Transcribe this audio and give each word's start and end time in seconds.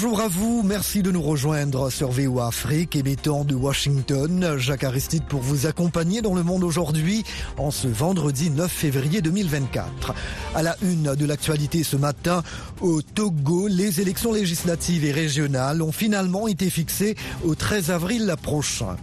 Bonjour 0.00 0.20
à 0.20 0.28
vous, 0.28 0.62
merci 0.62 1.02
de 1.02 1.10
nous 1.10 1.20
rejoindre 1.20 1.90
sur 1.90 2.12
VOA 2.12 2.46
Afrique, 2.46 2.94
émettant 2.94 3.42
de 3.44 3.56
Washington. 3.56 4.54
Jacques 4.56 4.84
Aristide 4.84 5.24
pour 5.24 5.40
vous 5.40 5.66
accompagner 5.66 6.22
dans 6.22 6.36
le 6.36 6.44
monde 6.44 6.62
aujourd'hui 6.62 7.24
en 7.56 7.72
ce 7.72 7.88
vendredi 7.88 8.50
9 8.50 8.70
février 8.70 9.22
2024. 9.22 10.14
À 10.54 10.62
la 10.62 10.76
une 10.82 11.16
de 11.16 11.26
l'actualité 11.26 11.82
ce 11.82 11.96
matin, 11.96 12.44
au 12.80 13.02
Togo, 13.02 13.66
les 13.66 14.00
élections 14.00 14.32
législatives 14.32 15.04
et 15.04 15.10
régionales 15.10 15.82
ont 15.82 15.90
finalement 15.90 16.46
été 16.46 16.70
fixées 16.70 17.16
au 17.44 17.56
13 17.56 17.90
avril 17.90 18.32
prochain. 18.40 18.94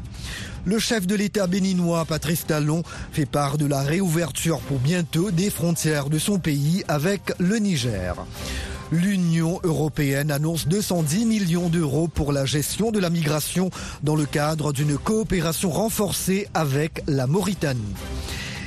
Le 0.63 0.79
chef 0.79 1.05
de 1.05 1.15
l'État 1.15 1.45
béninois, 1.47 2.05
Patrice 2.05 2.45
Talon, 2.45 2.83
fait 3.11 3.25
part 3.25 3.57
de 3.57 3.65
la 3.65 3.81
réouverture 3.81 4.61
pour 4.61 4.79
bientôt 4.79 5.29
des 5.29 5.49
frontières 5.49 6.09
de 6.09 6.19
son 6.19 6.39
pays 6.39 6.85
avec 6.87 7.33
le 7.39 7.57
Niger. 7.57 8.15
L'Union 8.91 9.59
européenne 9.63 10.29
annonce 10.29 10.67
210 10.67 11.25
millions 11.25 11.69
d'euros 11.69 12.07
pour 12.07 12.31
la 12.31 12.45
gestion 12.45 12.91
de 12.91 12.99
la 12.99 13.09
migration 13.09 13.71
dans 14.03 14.15
le 14.15 14.25
cadre 14.25 14.73
d'une 14.73 14.97
coopération 14.97 15.71
renforcée 15.71 16.47
avec 16.53 17.01
la 17.07 17.25
Mauritanie. 17.25 17.95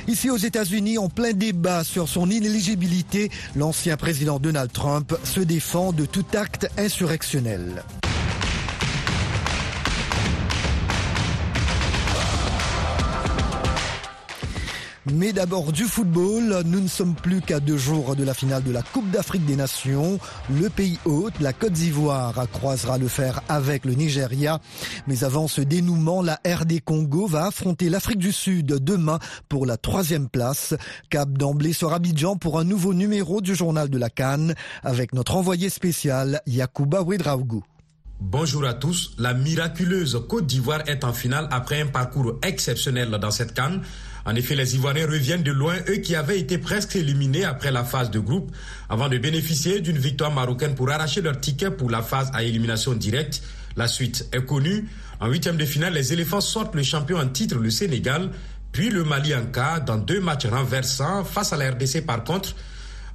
Ici 0.07 0.29
aux 0.29 0.37
États-Unis, 0.37 0.97
en 0.97 1.07
plein 1.07 1.33
débat 1.33 1.83
sur 1.83 2.09
son 2.09 2.29
inéligibilité, 2.29 3.29
l'ancien 3.55 3.95
président 3.95 4.39
Donald 4.39 4.71
Trump 4.71 5.15
se 5.23 5.39
défend 5.39 5.93
de 5.93 6.05
tout 6.05 6.25
acte 6.33 6.67
insurrectionnel. 6.77 7.83
Mais 15.13 15.33
d'abord 15.33 15.71
du 15.71 15.85
football, 15.85 16.61
nous 16.65 16.81
ne 16.81 16.87
sommes 16.87 17.15
plus 17.15 17.41
qu'à 17.41 17.59
deux 17.59 17.77
jours 17.77 18.15
de 18.15 18.23
la 18.23 18.33
finale 18.33 18.63
de 18.63 18.71
la 18.71 18.81
Coupe 18.81 19.09
d'Afrique 19.09 19.45
des 19.45 19.55
Nations. 19.55 20.19
Le 20.49 20.69
pays 20.69 20.99
hôte, 21.05 21.33
la 21.39 21.53
Côte 21.53 21.73
d'Ivoire, 21.73 22.33
croisera 22.51 22.97
le 22.97 23.07
fer 23.07 23.41
avec 23.49 23.85
le 23.85 23.93
Nigeria. 23.93 24.59
Mais 25.07 25.23
avant 25.23 25.47
ce 25.47 25.61
dénouement, 25.61 26.21
la 26.21 26.39
RD 26.45 26.81
Congo 26.83 27.25
va 27.27 27.47
affronter 27.47 27.89
l'Afrique 27.89 28.19
du 28.19 28.31
Sud 28.31 28.67
demain 28.67 29.19
pour 29.47 29.65
la 29.65 29.77
troisième 29.77 30.29
place. 30.29 30.75
Cap 31.09 31.29
d'emblée 31.31 31.73
sur 31.73 31.93
Abidjan 31.93 32.35
pour 32.35 32.59
un 32.59 32.63
nouveau 32.63 32.93
numéro 32.93 33.41
du 33.41 33.55
journal 33.55 33.89
de 33.89 33.97
la 33.97 34.09
Cannes 34.09 34.53
avec 34.83 35.13
notre 35.13 35.35
envoyé 35.35 35.69
spécial 35.69 36.41
Yakuba 36.45 37.01
Ouedraougou. 37.01 37.63
Bonjour 38.21 38.65
à 38.65 38.73
tous. 38.73 39.15
La 39.17 39.33
miraculeuse 39.33 40.21
Côte 40.27 40.45
d'Ivoire 40.45 40.81
est 40.87 41.05
en 41.05 41.13
finale 41.13 41.47
après 41.51 41.81
un 41.81 41.87
parcours 41.87 42.33
exceptionnel 42.43 43.09
dans 43.09 43.31
cette 43.31 43.53
canne. 43.53 43.81
En 44.25 44.35
effet, 44.35 44.55
les 44.55 44.75
Ivoiriens 44.75 45.07
reviennent 45.07 45.43
de 45.43 45.51
loin, 45.51 45.75
eux 45.87 45.97
qui 45.97 46.15
avaient 46.15 46.39
été 46.39 46.57
presque 46.57 46.95
éliminés 46.95 47.45
après 47.45 47.71
la 47.71 47.83
phase 47.83 48.11
de 48.11 48.19
groupe, 48.19 48.51
avant 48.89 49.09
de 49.09 49.17
bénéficier 49.17 49.81
d'une 49.81 49.97
victoire 49.97 50.31
marocaine 50.31 50.75
pour 50.75 50.89
arracher 50.89 51.21
leur 51.21 51.39
ticket 51.39 51.71
pour 51.71 51.89
la 51.89 52.01
phase 52.01 52.29
à 52.33 52.43
élimination 52.43 52.93
directe. 52.93 53.41
La 53.75 53.87
suite 53.87 54.27
est 54.33 54.45
connue. 54.45 54.87
En 55.19 55.27
huitième 55.27 55.57
de 55.57 55.65
finale, 55.65 55.93
les 55.93 56.13
éléphants 56.13 56.41
sortent 56.41 56.75
le 56.75 56.83
champion 56.83 57.17
en 57.17 57.27
titre, 57.27 57.57
le 57.57 57.69
Sénégal, 57.69 58.29
puis 58.71 58.89
le 58.89 59.03
Mali 59.03 59.33
en 59.33 59.45
cas, 59.45 59.79
dans 59.79 59.97
deux 59.97 60.19
matchs 60.19 60.45
renversants 60.45 61.23
face 61.23 61.53
à 61.53 61.57
la 61.57 61.71
RDC 61.71 62.05
par 62.05 62.23
contre. 62.23 62.55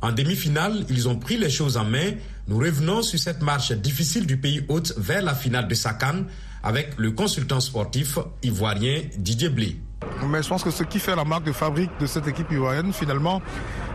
En 0.01 0.13
demi-finale, 0.13 0.85
ils 0.91 1.09
ont 1.09 1.17
pris 1.17 1.37
les 1.37 1.49
choses 1.49 1.77
en 1.77 1.85
main. 1.85 2.13
Nous 2.47 2.59
revenons 2.59 3.03
sur 3.03 3.19
cette 3.19 3.43
marche 3.43 3.73
difficile 3.73 4.27
du 4.27 4.37
pays 4.37 4.63
hôte 4.69 4.93
vers 4.99 5.23
la 5.23 5.35
finale 5.35 5.67
de 5.67 5.75
Sakan 5.75 6.25
avec 6.63 6.99
le 6.99 7.13
consultant 7.13 7.61
sportif 7.61 8.19
ivoirien 8.43 9.03
Didier 9.17 9.49
Blé. 9.49 9.79
Mais 10.29 10.43
je 10.43 10.49
pense 10.49 10.63
que 10.63 10.71
ce 10.71 10.85
qui 10.85 10.99
fait 10.99 11.17
la 11.17 11.25
marque 11.25 11.45
de 11.45 11.53
fabrique 11.53 11.91
de 12.01 12.07
cette 12.07 12.27
équipe 12.27 12.51
ivoirienne, 12.51 12.93
finalement, 12.93 13.43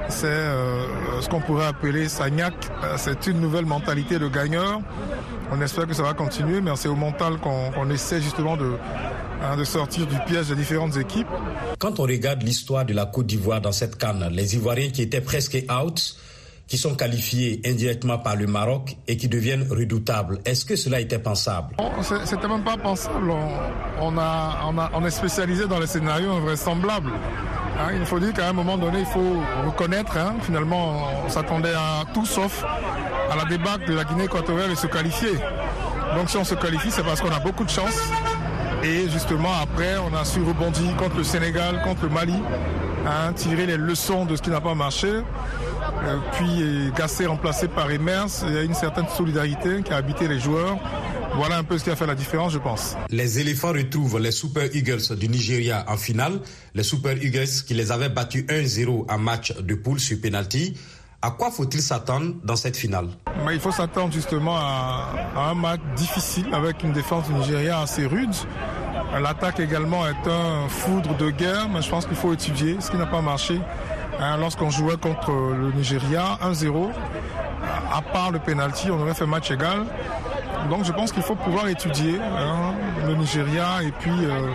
c'est 0.09 0.27
euh, 0.27 1.21
ce 1.21 1.29
qu'on 1.29 1.39
pourrait 1.39 1.65
appeler 1.67 2.09
Sagnac. 2.09 2.53
C'est 2.97 3.27
une 3.27 3.39
nouvelle 3.39 3.65
mentalité 3.65 4.19
de 4.19 4.27
gagneur. 4.27 4.81
On 5.51 5.61
espère 5.61 5.87
que 5.87 5.93
ça 5.93 6.03
va 6.03 6.13
continuer, 6.13 6.61
mais 6.61 6.71
c'est 6.75 6.89
au 6.89 6.95
mental 6.95 7.37
qu'on 7.37 7.89
essaie 7.89 8.21
justement 8.21 8.57
de, 8.57 8.73
hein, 9.43 9.57
de 9.57 9.63
sortir 9.63 10.05
du 10.05 10.17
piège 10.27 10.49
des 10.49 10.55
différentes 10.55 10.97
équipes. 10.97 11.27
Quand 11.79 11.99
on 11.99 12.03
regarde 12.03 12.43
l'histoire 12.43 12.85
de 12.85 12.93
la 12.93 13.05
Côte 13.05 13.27
d'Ivoire 13.27 13.61
dans 13.61 13.71
cette 13.71 13.97
canne, 13.97 14.27
les 14.31 14.55
Ivoiriens 14.55 14.89
qui 14.89 15.01
étaient 15.01 15.21
presque 15.21 15.57
out, 15.71 16.15
qui 16.69 16.77
sont 16.77 16.95
qualifiés 16.95 17.61
indirectement 17.65 18.19
par 18.19 18.35
le 18.35 18.45
Maroc 18.45 18.95
et 19.07 19.17
qui 19.17 19.27
deviennent 19.27 19.67
redoutables. 19.69 20.39
Est-ce 20.45 20.63
que 20.63 20.75
cela 20.75 20.99
était 20.99 21.17
pensable? 21.17 21.75
C'était 22.25 22.47
même 22.47 22.63
pas 22.63 22.77
pensable. 22.77 23.31
On, 23.99 24.17
a, 24.19 24.59
on, 24.65 24.77
a, 24.77 24.91
on, 24.93 25.03
est 25.03 25.09
spécialisé 25.09 25.67
dans 25.67 25.79
les 25.79 25.87
scénarios 25.87 26.31
invraisemblables. 26.31 27.11
Hein, 27.79 27.89
il 27.99 28.05
faut 28.05 28.19
dire 28.19 28.33
qu'à 28.33 28.49
un 28.49 28.53
moment 28.53 28.77
donné, 28.77 28.99
il 28.99 29.05
faut 29.05 29.41
reconnaître, 29.65 30.15
hein, 30.15 30.35
finalement, 30.43 31.09
on 31.25 31.29
s'attendait 31.29 31.73
à 31.73 32.03
tout 32.13 32.25
sauf 32.25 32.63
à 32.63 33.35
la 33.35 33.45
débâcle 33.45 33.89
de 33.89 33.95
la 33.95 34.03
Guinée 34.03 34.25
équatoriale 34.25 34.71
et 34.71 34.75
se 34.75 34.87
qualifier. 34.87 35.33
Donc 36.15 36.29
si 36.29 36.37
on 36.37 36.43
se 36.43 36.55
qualifie, 36.55 36.91
c'est 36.91 37.03
parce 37.03 37.19
qu'on 37.19 37.31
a 37.31 37.39
beaucoup 37.39 37.63
de 37.63 37.69
chance. 37.69 37.99
Et 38.83 39.09
justement, 39.09 39.53
après, 39.61 39.97
on 39.97 40.15
a 40.15 40.23
su 40.23 40.39
rebondir 40.41 40.95
contre 40.97 41.17
le 41.17 41.23
Sénégal, 41.23 41.81
contre 41.83 42.03
le 42.03 42.09
Mali, 42.09 42.41
hein, 43.07 43.33
tirer 43.33 43.65
les 43.65 43.77
leçons 43.77 44.25
de 44.25 44.35
ce 44.35 44.41
qui 44.41 44.51
n'a 44.51 44.61
pas 44.61 44.75
marché. 44.75 45.09
Euh, 46.03 46.17
puis 46.33 46.91
Gassé 46.97 47.25
remplacé 47.25 47.67
par 47.67 47.89
Emers, 47.91 48.27
il 48.47 48.53
y 48.53 48.57
a 48.57 48.63
une 48.63 48.73
certaine 48.73 49.07
solidarité 49.15 49.81
qui 49.83 49.91
a 49.93 49.97
habité 49.97 50.27
les 50.27 50.39
joueurs. 50.39 50.77
Voilà 51.35 51.57
un 51.57 51.63
peu 51.63 51.77
ce 51.77 51.83
qui 51.83 51.89
a 51.89 51.95
fait 51.95 52.07
la 52.07 52.15
différence, 52.15 52.51
je 52.53 52.57
pense. 52.57 52.95
Les 53.09 53.39
éléphants 53.39 53.71
retrouvent 53.71 54.19
les 54.19 54.31
Super 54.31 54.75
Eagles 54.75 55.15
du 55.15 55.29
Nigeria 55.29 55.85
en 55.87 55.95
finale. 55.95 56.39
Les 56.73 56.83
Super 56.83 57.21
Eagles 57.23 57.63
qui 57.65 57.73
les 57.73 57.91
avaient 57.91 58.09
battus 58.09 58.45
1-0 58.45 59.05
en 59.09 59.17
match 59.17 59.55
de 59.55 59.75
poule 59.75 59.99
sur 59.99 60.19
penalty. 60.19 60.75
À 61.21 61.31
quoi 61.31 61.51
faut-il 61.51 61.81
s'attendre 61.81 62.33
dans 62.43 62.55
cette 62.55 62.77
finale? 62.77 63.09
Mais 63.45 63.55
Il 63.55 63.59
faut 63.59 63.71
s'attendre 63.71 64.13
justement 64.13 64.55
à, 64.57 65.09
un 65.35 65.53
match 65.53 65.81
difficile 65.95 66.47
avec 66.53 66.81
une 66.83 66.93
défense 66.93 67.27
du 67.27 67.33
Nigeria 67.33 67.81
assez 67.81 68.05
rude. 68.05 68.33
L'attaque 69.21 69.59
également 69.59 70.07
est 70.07 70.27
un 70.29 70.67
foudre 70.69 71.15
de 71.17 71.29
guerre, 71.29 71.67
mais 71.69 71.81
je 71.81 71.89
pense 71.89 72.05
qu'il 72.05 72.15
faut 72.15 72.33
étudier 72.33 72.77
ce 72.79 72.89
qui 72.89 72.97
n'a 72.97 73.05
pas 73.05 73.21
marché 73.21 73.59
Hein, 74.21 74.37
lorsqu'on 74.37 74.69
jouait 74.69 74.97
contre 74.97 75.31
le 75.31 75.71
Nigeria 75.71 76.37
1-0. 76.43 76.89
À 77.91 78.01
part 78.01 78.31
le 78.31 78.39
penalty, 78.39 78.91
on 78.91 78.99
aurait 78.99 79.13
fait 79.13 79.25
match 79.25 79.49
égal. 79.51 79.85
Donc 80.69 80.83
je 80.83 80.91
pense 80.91 81.11
qu'il 81.11 81.23
faut 81.23 81.35
pouvoir 81.35 81.67
étudier 81.67 82.19
hein, 82.19 82.73
le 83.07 83.15
Nigeria 83.15 83.81
et 83.81 83.91
puis 83.91 84.11
euh, 84.11 84.51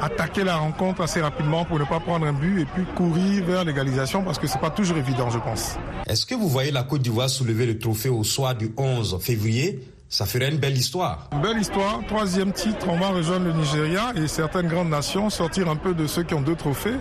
attaquer 0.00 0.44
la 0.44 0.56
rencontre 0.56 1.02
assez 1.02 1.20
rapidement 1.20 1.64
pour 1.64 1.78
ne 1.78 1.84
pas 1.84 2.00
prendre 2.00 2.26
un 2.26 2.32
but 2.32 2.62
et 2.62 2.64
puis 2.64 2.84
courir 2.96 3.44
vers 3.44 3.64
l'égalisation 3.64 4.22
parce 4.22 4.38
que 4.38 4.46
c'est 4.46 4.60
pas 4.60 4.70
toujours 4.70 4.96
évident, 4.96 5.28
je 5.30 5.38
pense. 5.38 5.76
Est-ce 6.06 6.24
que 6.24 6.34
vous 6.34 6.48
voyez 6.48 6.70
la 6.70 6.84
Côte 6.84 7.02
d'Ivoire 7.02 7.28
soulever 7.28 7.66
le 7.66 7.78
trophée 7.78 8.08
au 8.08 8.24
soir 8.24 8.54
du 8.54 8.72
11 8.76 9.18
février? 9.20 9.80
Ça 10.08 10.24
ferait 10.24 10.50
une 10.50 10.58
belle 10.58 10.76
histoire. 10.76 11.28
Une 11.32 11.40
belle 11.40 11.58
histoire. 11.58 12.00
Troisième 12.06 12.52
titre, 12.52 12.86
on 12.88 12.96
va 12.96 13.08
rejoindre 13.08 13.46
le 13.46 13.52
Nigeria 13.52 14.12
et 14.14 14.28
certaines 14.28 14.68
grandes 14.68 14.88
nations 14.88 15.30
sortir 15.30 15.68
un 15.68 15.76
peu 15.76 15.94
de 15.94 16.06
ceux 16.06 16.22
qui 16.22 16.34
ont 16.34 16.40
deux 16.40 16.54
trophées. 16.54 16.94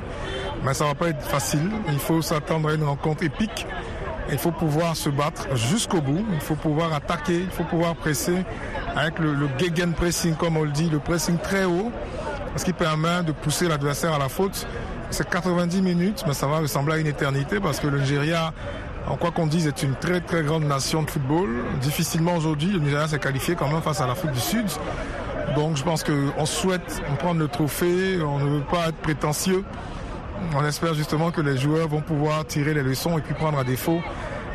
Mais 0.64 0.74
ça 0.74 0.86
va 0.86 0.96
pas 0.96 1.10
être 1.10 1.22
facile. 1.22 1.70
Il 1.90 2.00
faut 2.00 2.22
s'attendre 2.22 2.70
à 2.70 2.74
une 2.74 2.84
rencontre 2.84 3.24
épique. 3.24 3.68
Il 4.32 4.40
faut 4.40 4.52
pouvoir 4.52 4.96
se 4.96 5.10
battre 5.10 5.56
jusqu'au 5.56 6.02
bout. 6.02 6.26
Il 6.34 6.40
faut 6.40 6.56
pouvoir 6.56 6.94
attaquer. 6.94 7.42
Il 7.42 7.52
faut 7.52 7.64
pouvoir 7.64 7.96
presser 7.96 8.44
avec 8.96 9.20
le, 9.20 9.34
le 9.36 9.50
gegen 9.60 9.94
pressing, 9.94 10.36
comme 10.36 10.58
on 10.58 10.64
le 10.64 10.72
dit, 10.72 10.90
le 10.90 11.00
pressing 11.00 11.38
très 11.38 11.66
haut, 11.66 11.92
ce 12.56 12.66
qui 12.66 12.74
permet 12.74 13.22
de 13.24 13.34
pousser 13.34 13.68
l'adversaire 13.68 14.14
à 14.14 14.18
la 14.18 14.30
faute. 14.30 14.66
C'est 15.12 15.30
90 15.30 15.82
minutes, 15.84 16.24
mais 16.28 16.34
ça 16.34 16.48
va 16.48 16.58
ressembler 16.60 16.96
à 16.96 16.98
une 16.98 17.08
éternité 17.08 17.60
parce 17.60 17.80
que 17.80 17.86
le 17.88 18.00
Nigeria 18.00 18.52
en 19.08 19.18
quoi 19.18 19.32
qu'on 19.32 19.48
dise, 19.48 19.68
est 19.68 19.84
une 19.84 19.96
très 19.96 20.22
très 20.22 20.44
grande 20.44 20.64
nation 20.64 21.04
de 21.04 21.10
football. 21.10 21.50
Difficilement 21.82 22.36
aujourd'hui, 22.36 22.72
le 22.72 22.80
Nigeria 22.80 23.08
s'est 23.08 23.20
qualifié 23.20 23.56
quand 23.56 23.72
même 23.72 23.82
face 23.82 24.02
à 24.02 24.08
l'Afrique 24.08 24.32
du 24.32 24.40
Sud. 24.40 24.66
Donc 25.56 25.78
je 25.78 25.84
pense 25.84 26.04
qu'on 26.04 26.46
souhaite 26.46 27.02
prendre 27.20 27.40
le 27.40 27.48
trophée, 27.48 28.22
on 28.22 28.40
ne 28.40 28.58
veut 28.58 28.64
pas 28.64 28.90
être 28.90 28.98
prétentieux. 28.98 29.64
On 30.56 30.66
espère 30.66 30.94
justement 30.94 31.32
que 31.32 31.42
les 31.42 31.58
joueurs 31.58 31.88
vont 31.88 32.02
pouvoir 32.02 32.46
tirer 32.46 32.74
les 32.74 32.84
leçons 32.84 33.18
et 33.18 33.22
puis 33.22 33.34
prendre 33.34 33.58
à 33.58 33.64
défaut 33.64 34.02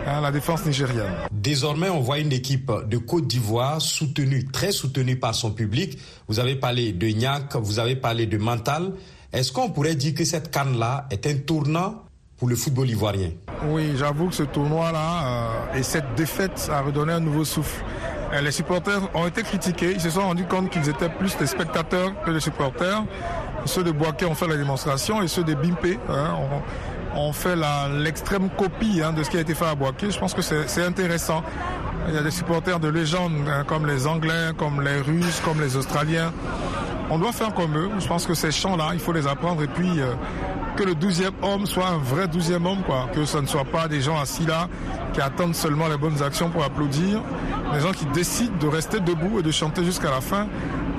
hein, 0.07 0.21
la 0.21 0.31
défense 0.31 0.67
nigérienne. 0.67 1.13
Désormais, 1.33 1.89
on 1.89 2.01
voit 2.01 2.19
une 2.19 2.33
équipe 2.33 2.71
de 2.87 2.99
Côte 2.99 3.27
d'Ivoire 3.27 3.81
soutenue, 3.81 4.45
très 4.47 4.73
soutenue 4.73 5.17
par 5.17 5.35
son 5.35 5.53
public. 5.53 5.99
Vous 6.29 6.39
avez 6.39 6.57
parlé 6.57 6.93
de 6.93 7.07
Niak, 7.07 7.57
vous 7.57 7.79
avez 7.79 7.97
parlé 7.97 8.27
de 8.27 8.37
Mental. 8.37 8.93
Est-ce 9.33 9.53
qu'on 9.53 9.71
pourrait 9.71 9.95
dire 9.95 10.15
que 10.15 10.25
cette 10.25 10.51
canne-là 10.51 11.07
est 11.11 11.27
un 11.27 11.37
tournant 11.37 12.03
pour 12.41 12.49
le 12.49 12.57
football 12.57 12.89
ivoirien. 12.89 13.31
Oui, 13.67 13.93
j'avoue 13.97 14.29
que 14.29 14.35
ce 14.35 14.43
tournoi-là 14.43 15.69
euh, 15.75 15.79
et 15.79 15.83
cette 15.83 16.15
défaite 16.17 16.71
a 16.73 16.81
redonné 16.81 17.13
un 17.13 17.21
nouveau 17.21 17.45
souffle. 17.45 17.85
les 18.43 18.51
supporters 18.51 19.03
ont 19.15 19.27
été 19.27 19.43
critiqués, 19.43 19.93
ils 19.93 20.01
se 20.01 20.09
sont 20.09 20.23
rendus 20.23 20.47
compte 20.47 20.71
qu'ils 20.71 20.89
étaient 20.89 21.11
plus 21.11 21.37
des 21.37 21.47
spectateurs 21.47 22.13
que 22.25 22.31
des 22.31 22.41
supporters. 22.41 23.05
Ceux 23.67 23.85
de 23.85 23.91
Boaké 23.91 24.25
ont 24.25 24.35
fait 24.35 24.49
la 24.49 24.57
démonstration 24.57 25.23
et 25.23 25.29
ceux 25.29 25.45
de 25.45 25.53
Bimpe 25.53 25.99
hein, 26.09 26.35
ont, 27.15 27.33
fait 27.35 27.57
l'extrême 28.03 28.49
copie 28.49 29.03
hein, 29.05 29.13
de 29.13 29.23
ce 29.23 29.29
qui 29.29 29.37
a 29.37 29.41
été 29.41 29.55
fait 29.55 29.67
à 29.67 29.75
Boaké. 29.75 30.11
Je 30.11 30.19
pense 30.19 30.33
que 30.33 30.41
c'est 30.41 30.83
intéressant. 30.83 31.43
Il 32.09 32.15
y 32.15 32.19
a 32.19 32.23
des 32.23 32.31
supporters 32.31 32.81
de 32.81 32.89
légende 32.89 33.35
hein, 33.49 33.65
comme 33.67 33.87
les 33.87 34.07
Anglais, 34.07 34.53
comme 34.57 34.81
les 34.81 35.03
Russes, 35.03 35.43
comme 35.45 35.61
les 35.61 35.77
Australiens. 35.77 36.33
On 37.11 37.19
doit 37.19 37.33
faire 37.33 37.53
comme 37.53 37.77
eux. 37.77 37.91
Je 37.99 38.07
pense 38.07 38.25
que 38.25 38.33
ces 38.33 38.51
chants-là, 38.51 38.91
il 38.95 39.01
faut 39.01 39.13
les 39.13 39.27
apprendre 39.27 39.63
et 39.63 39.67
puis 39.67 40.01
euh, 40.01 40.15
que 40.77 40.85
le 40.85 40.95
douzième 40.95 41.35
homme 41.43 41.67
soit 41.67 41.89
un 41.89 41.99
vrai 41.99 42.29
douzième 42.29 42.67
homme, 42.67 42.83
quoi. 42.85 43.09
Que 43.15 43.25
ce 43.25 43.39
ne 43.39 43.47
soit 43.47 43.65
pas 43.65 43.89
des 43.89 44.01
gens 44.01 44.19
assis 44.19 44.47
là 44.47 44.69
qui 45.13 45.21
attendent 45.21 45.55
seulement 45.55 45.89
les 45.89 45.97
bonnes 45.97 46.23
actions 46.23 46.51
pour 46.51 46.63
applaudir, 46.65 47.23
des 47.73 47.81
gens 47.81 47.93
qui 47.93 48.07
décident 48.07 48.57
de 48.59 48.67
rester 48.67 49.01
debout 49.01 49.41
et 49.41 49.43
de 49.43 49.51
chanter 49.51 49.85
jusqu'à 49.85 50.11
la 50.11 50.21
fin. 50.21 50.47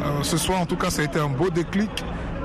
Euh, 0.04 0.24
ce 0.24 0.38
soir, 0.38 0.60
en 0.60 0.66
tout 0.66 0.76
cas, 0.76 0.90
ça 0.90 1.02
a 1.02 1.06
été 1.06 1.20
un 1.20 1.30
beau 1.30 1.50
déclic. 1.50 1.90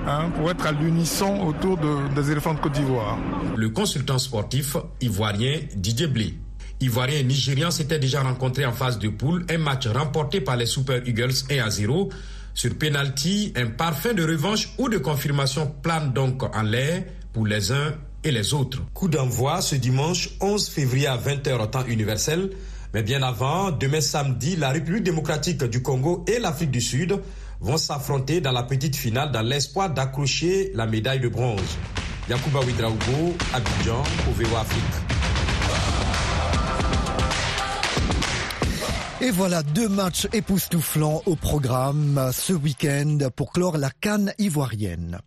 Hein, 0.08 0.30
pour 0.36 0.48
être 0.52 0.64
à 0.64 0.70
l'unisson 0.70 1.40
autour 1.48 1.76
des 2.14 2.30
éléphants 2.30 2.54
de 2.54 2.60
Côte 2.60 2.74
d'Ivoire. 2.74 3.18
Le 3.56 3.70
consultant 3.70 4.18
sportif 4.18 4.76
ivoirien 5.00 5.58
Didier 5.74 6.06
Blé. 6.06 6.38
Ivoirien 6.80 7.18
et 7.18 7.24
Nigérian 7.24 7.72
s'étaient 7.72 7.98
déjà 7.98 8.22
rencontrés 8.22 8.64
en 8.64 8.72
phase 8.72 9.00
de 9.00 9.08
poule, 9.08 9.44
un 9.50 9.58
match 9.58 9.88
remporté 9.88 10.40
par 10.40 10.56
les 10.56 10.66
Super 10.66 11.04
Eagles 11.08 11.32
1 11.50 11.58
à 11.58 11.70
0. 11.70 12.10
Sur 12.56 12.74
penalty, 12.78 13.52
un 13.54 13.66
parfum 13.66 14.14
de 14.14 14.24
revanche 14.24 14.70
ou 14.78 14.88
de 14.88 14.96
confirmation 14.96 15.70
plane 15.82 16.14
donc 16.14 16.42
en 16.42 16.62
l'air 16.62 17.04
pour 17.34 17.46
les 17.46 17.70
uns 17.70 17.92
et 18.24 18.30
les 18.30 18.54
autres. 18.54 18.82
Coup 18.94 19.08
d'envoi 19.08 19.60
ce 19.60 19.76
dimanche 19.76 20.30
11 20.40 20.66
février 20.70 21.06
à 21.06 21.18
20h 21.18 21.68
temps 21.68 21.84
universel. 21.84 22.48
Mais 22.94 23.02
bien 23.02 23.22
avant, 23.22 23.72
demain 23.72 24.00
samedi, 24.00 24.56
la 24.56 24.70
République 24.70 25.02
démocratique 25.02 25.62
du 25.64 25.82
Congo 25.82 26.24
et 26.26 26.38
l'Afrique 26.38 26.70
du 26.70 26.80
Sud 26.80 27.20
vont 27.60 27.76
s'affronter 27.76 28.40
dans 28.40 28.52
la 28.52 28.62
petite 28.62 28.96
finale 28.96 29.32
dans 29.32 29.42
l'espoir 29.42 29.90
d'accrocher 29.90 30.72
la 30.74 30.86
médaille 30.86 31.20
de 31.20 31.28
bronze. 31.28 31.76
Yacouba 32.30 32.60
Ouidraougo, 32.60 33.36
Abidjan, 33.52 34.02
au 34.02 34.56
Afrique. 34.56 35.15
Et 39.26 39.32
voilà 39.32 39.64
deux 39.64 39.88
matchs 39.88 40.28
époustouflants 40.32 41.20
au 41.26 41.34
programme 41.34 42.30
ce 42.32 42.52
week-end 42.52 43.18
pour 43.34 43.50
clore 43.50 43.76
la 43.76 43.90
canne 43.90 44.32
ivoirienne. 44.38 45.18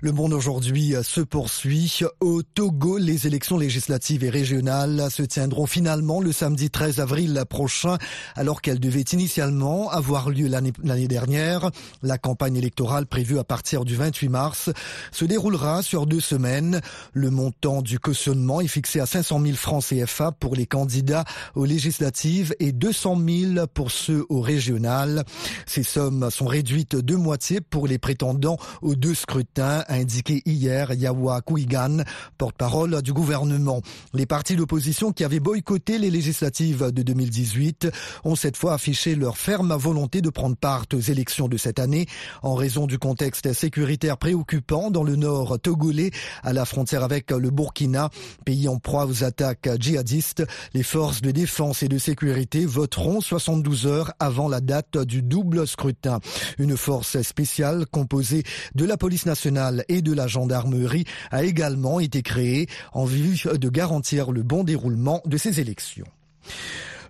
Le 0.00 0.12
monde 0.12 0.32
aujourd'hui 0.32 0.94
se 1.02 1.20
poursuit. 1.20 2.00
Au 2.20 2.42
Togo, 2.42 2.98
les 2.98 3.26
élections 3.26 3.58
législatives 3.58 4.24
et 4.24 4.30
régionales 4.30 5.08
se 5.10 5.22
tiendront 5.22 5.66
finalement 5.66 6.20
le 6.20 6.32
samedi 6.32 6.70
13 6.70 7.00
avril 7.00 7.44
prochain, 7.48 7.96
alors 8.34 8.62
qu'elles 8.62 8.80
devaient 8.80 9.00
initialement 9.00 9.90
avoir 9.90 10.30
lieu 10.30 10.48
l'année 10.48 11.08
dernière. 11.08 11.70
La 12.02 12.18
campagne 12.18 12.56
électorale 12.56 13.06
prévue 13.06 13.38
à 13.38 13.44
partir 13.44 13.84
du 13.84 13.96
28 13.96 14.28
mars 14.28 14.70
se 15.12 15.24
déroulera 15.24 15.82
sur 15.82 16.06
deux 16.06 16.20
semaines. 16.20 16.80
Le 17.12 17.30
montant 17.30 17.82
du 17.82 17.98
cautionnement 17.98 18.60
est 18.60 18.68
fixé 18.68 19.00
à 19.00 19.06
500 19.06 19.40
000 19.42 19.56
francs 19.56 19.84
CFA 19.84 20.32
pour 20.32 20.54
les 20.54 20.66
candidats 20.66 21.24
aux 21.54 21.64
législatives 21.64 22.54
et 22.60 22.72
200 22.72 23.20
000 23.54 23.66
pour 23.72 23.90
ceux 23.90 24.24
aux 24.28 24.40
régionales. 24.40 25.24
Ces 25.66 25.82
sommes 25.82 26.30
sont 26.30 26.46
réduites 26.46 26.96
de 26.96 27.14
moitié 27.16 27.60
pour 27.60 27.86
les 27.86 27.98
prétendants 27.98 28.58
aux 28.82 28.94
deux 28.94 29.14
scrutins 29.14 29.55
a 29.58 29.92
indiqué 29.92 30.42
hier 30.44 30.92
Yawa 30.92 31.40
Kouigan, 31.40 31.98
porte-parole 32.38 33.02
du 33.02 33.12
gouvernement. 33.12 33.80
Les 34.12 34.26
partis 34.26 34.56
d'opposition 34.56 35.12
qui 35.12 35.24
avaient 35.24 35.40
boycotté 35.40 35.98
les 35.98 36.10
législatives 36.10 36.90
de 36.92 37.02
2018 37.02 37.88
ont 38.24 38.36
cette 38.36 38.56
fois 38.56 38.74
affiché 38.74 39.14
leur 39.14 39.38
ferme 39.38 39.74
volonté 39.74 40.20
de 40.20 40.30
prendre 40.30 40.56
part 40.56 40.84
aux 40.92 41.00
élections 41.00 41.48
de 41.48 41.56
cette 41.56 41.78
année 41.78 42.06
en 42.42 42.54
raison 42.54 42.86
du 42.86 42.98
contexte 42.98 43.52
sécuritaire 43.52 44.18
préoccupant 44.18 44.90
dans 44.90 45.04
le 45.04 45.16
nord 45.16 45.58
togolais 45.60 46.10
à 46.42 46.52
la 46.52 46.64
frontière 46.64 47.02
avec 47.02 47.30
le 47.30 47.50
Burkina, 47.50 48.10
pays 48.44 48.68
en 48.68 48.78
proie 48.78 49.06
aux 49.06 49.24
attaques 49.24 49.68
djihadistes. 49.80 50.44
Les 50.74 50.82
forces 50.82 51.22
de 51.22 51.30
défense 51.30 51.82
et 51.82 51.88
de 51.88 51.98
sécurité 51.98 52.66
voteront 52.66 53.20
72 53.20 53.86
heures 53.86 54.12
avant 54.18 54.48
la 54.48 54.60
date 54.60 54.98
du 54.98 55.22
double 55.22 55.66
scrutin. 55.66 56.20
Une 56.58 56.76
force 56.76 57.20
spéciale 57.22 57.86
composée 57.86 58.42
de 58.74 58.84
la 58.84 58.96
police 58.96 59.24
nationale 59.26 59.45
et 59.88 60.02
de 60.02 60.12
la 60.12 60.26
gendarmerie 60.26 61.04
a 61.30 61.44
également 61.44 62.00
été 62.00 62.22
créé 62.22 62.68
en 62.92 63.04
vue 63.04 63.42
de 63.52 63.68
garantir 63.68 64.32
le 64.32 64.42
bon 64.42 64.64
déroulement 64.64 65.22
de 65.26 65.36
ces 65.36 65.60
élections. 65.60 66.06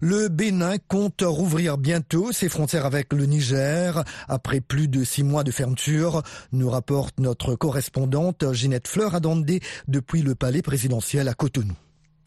Le 0.01 0.29
Bénin 0.29 0.77
compte 0.89 1.23
rouvrir 1.25 1.79
bientôt 1.79 2.31
ses 2.31 2.51
frontières 2.51 2.85
avec 2.85 3.13
le 3.15 3.25
Niger 3.25 4.05
après 4.29 4.61
plus 4.61 4.89
de 4.89 5.05
six 5.05 5.23
mois 5.23 5.43
de 5.45 5.51
fermeture, 5.51 6.23
nous 6.53 6.69
rapporte 6.69 7.19
notre 7.19 7.55
correspondante 7.55 8.53
Ginette 8.53 8.89
Fleur-Adandé 8.89 9.61
depuis 9.89 10.21
le 10.21 10.35
palais 10.35 10.63
présidentiel 10.63 11.29
à 11.29 11.35
Cotonou. 11.35 11.73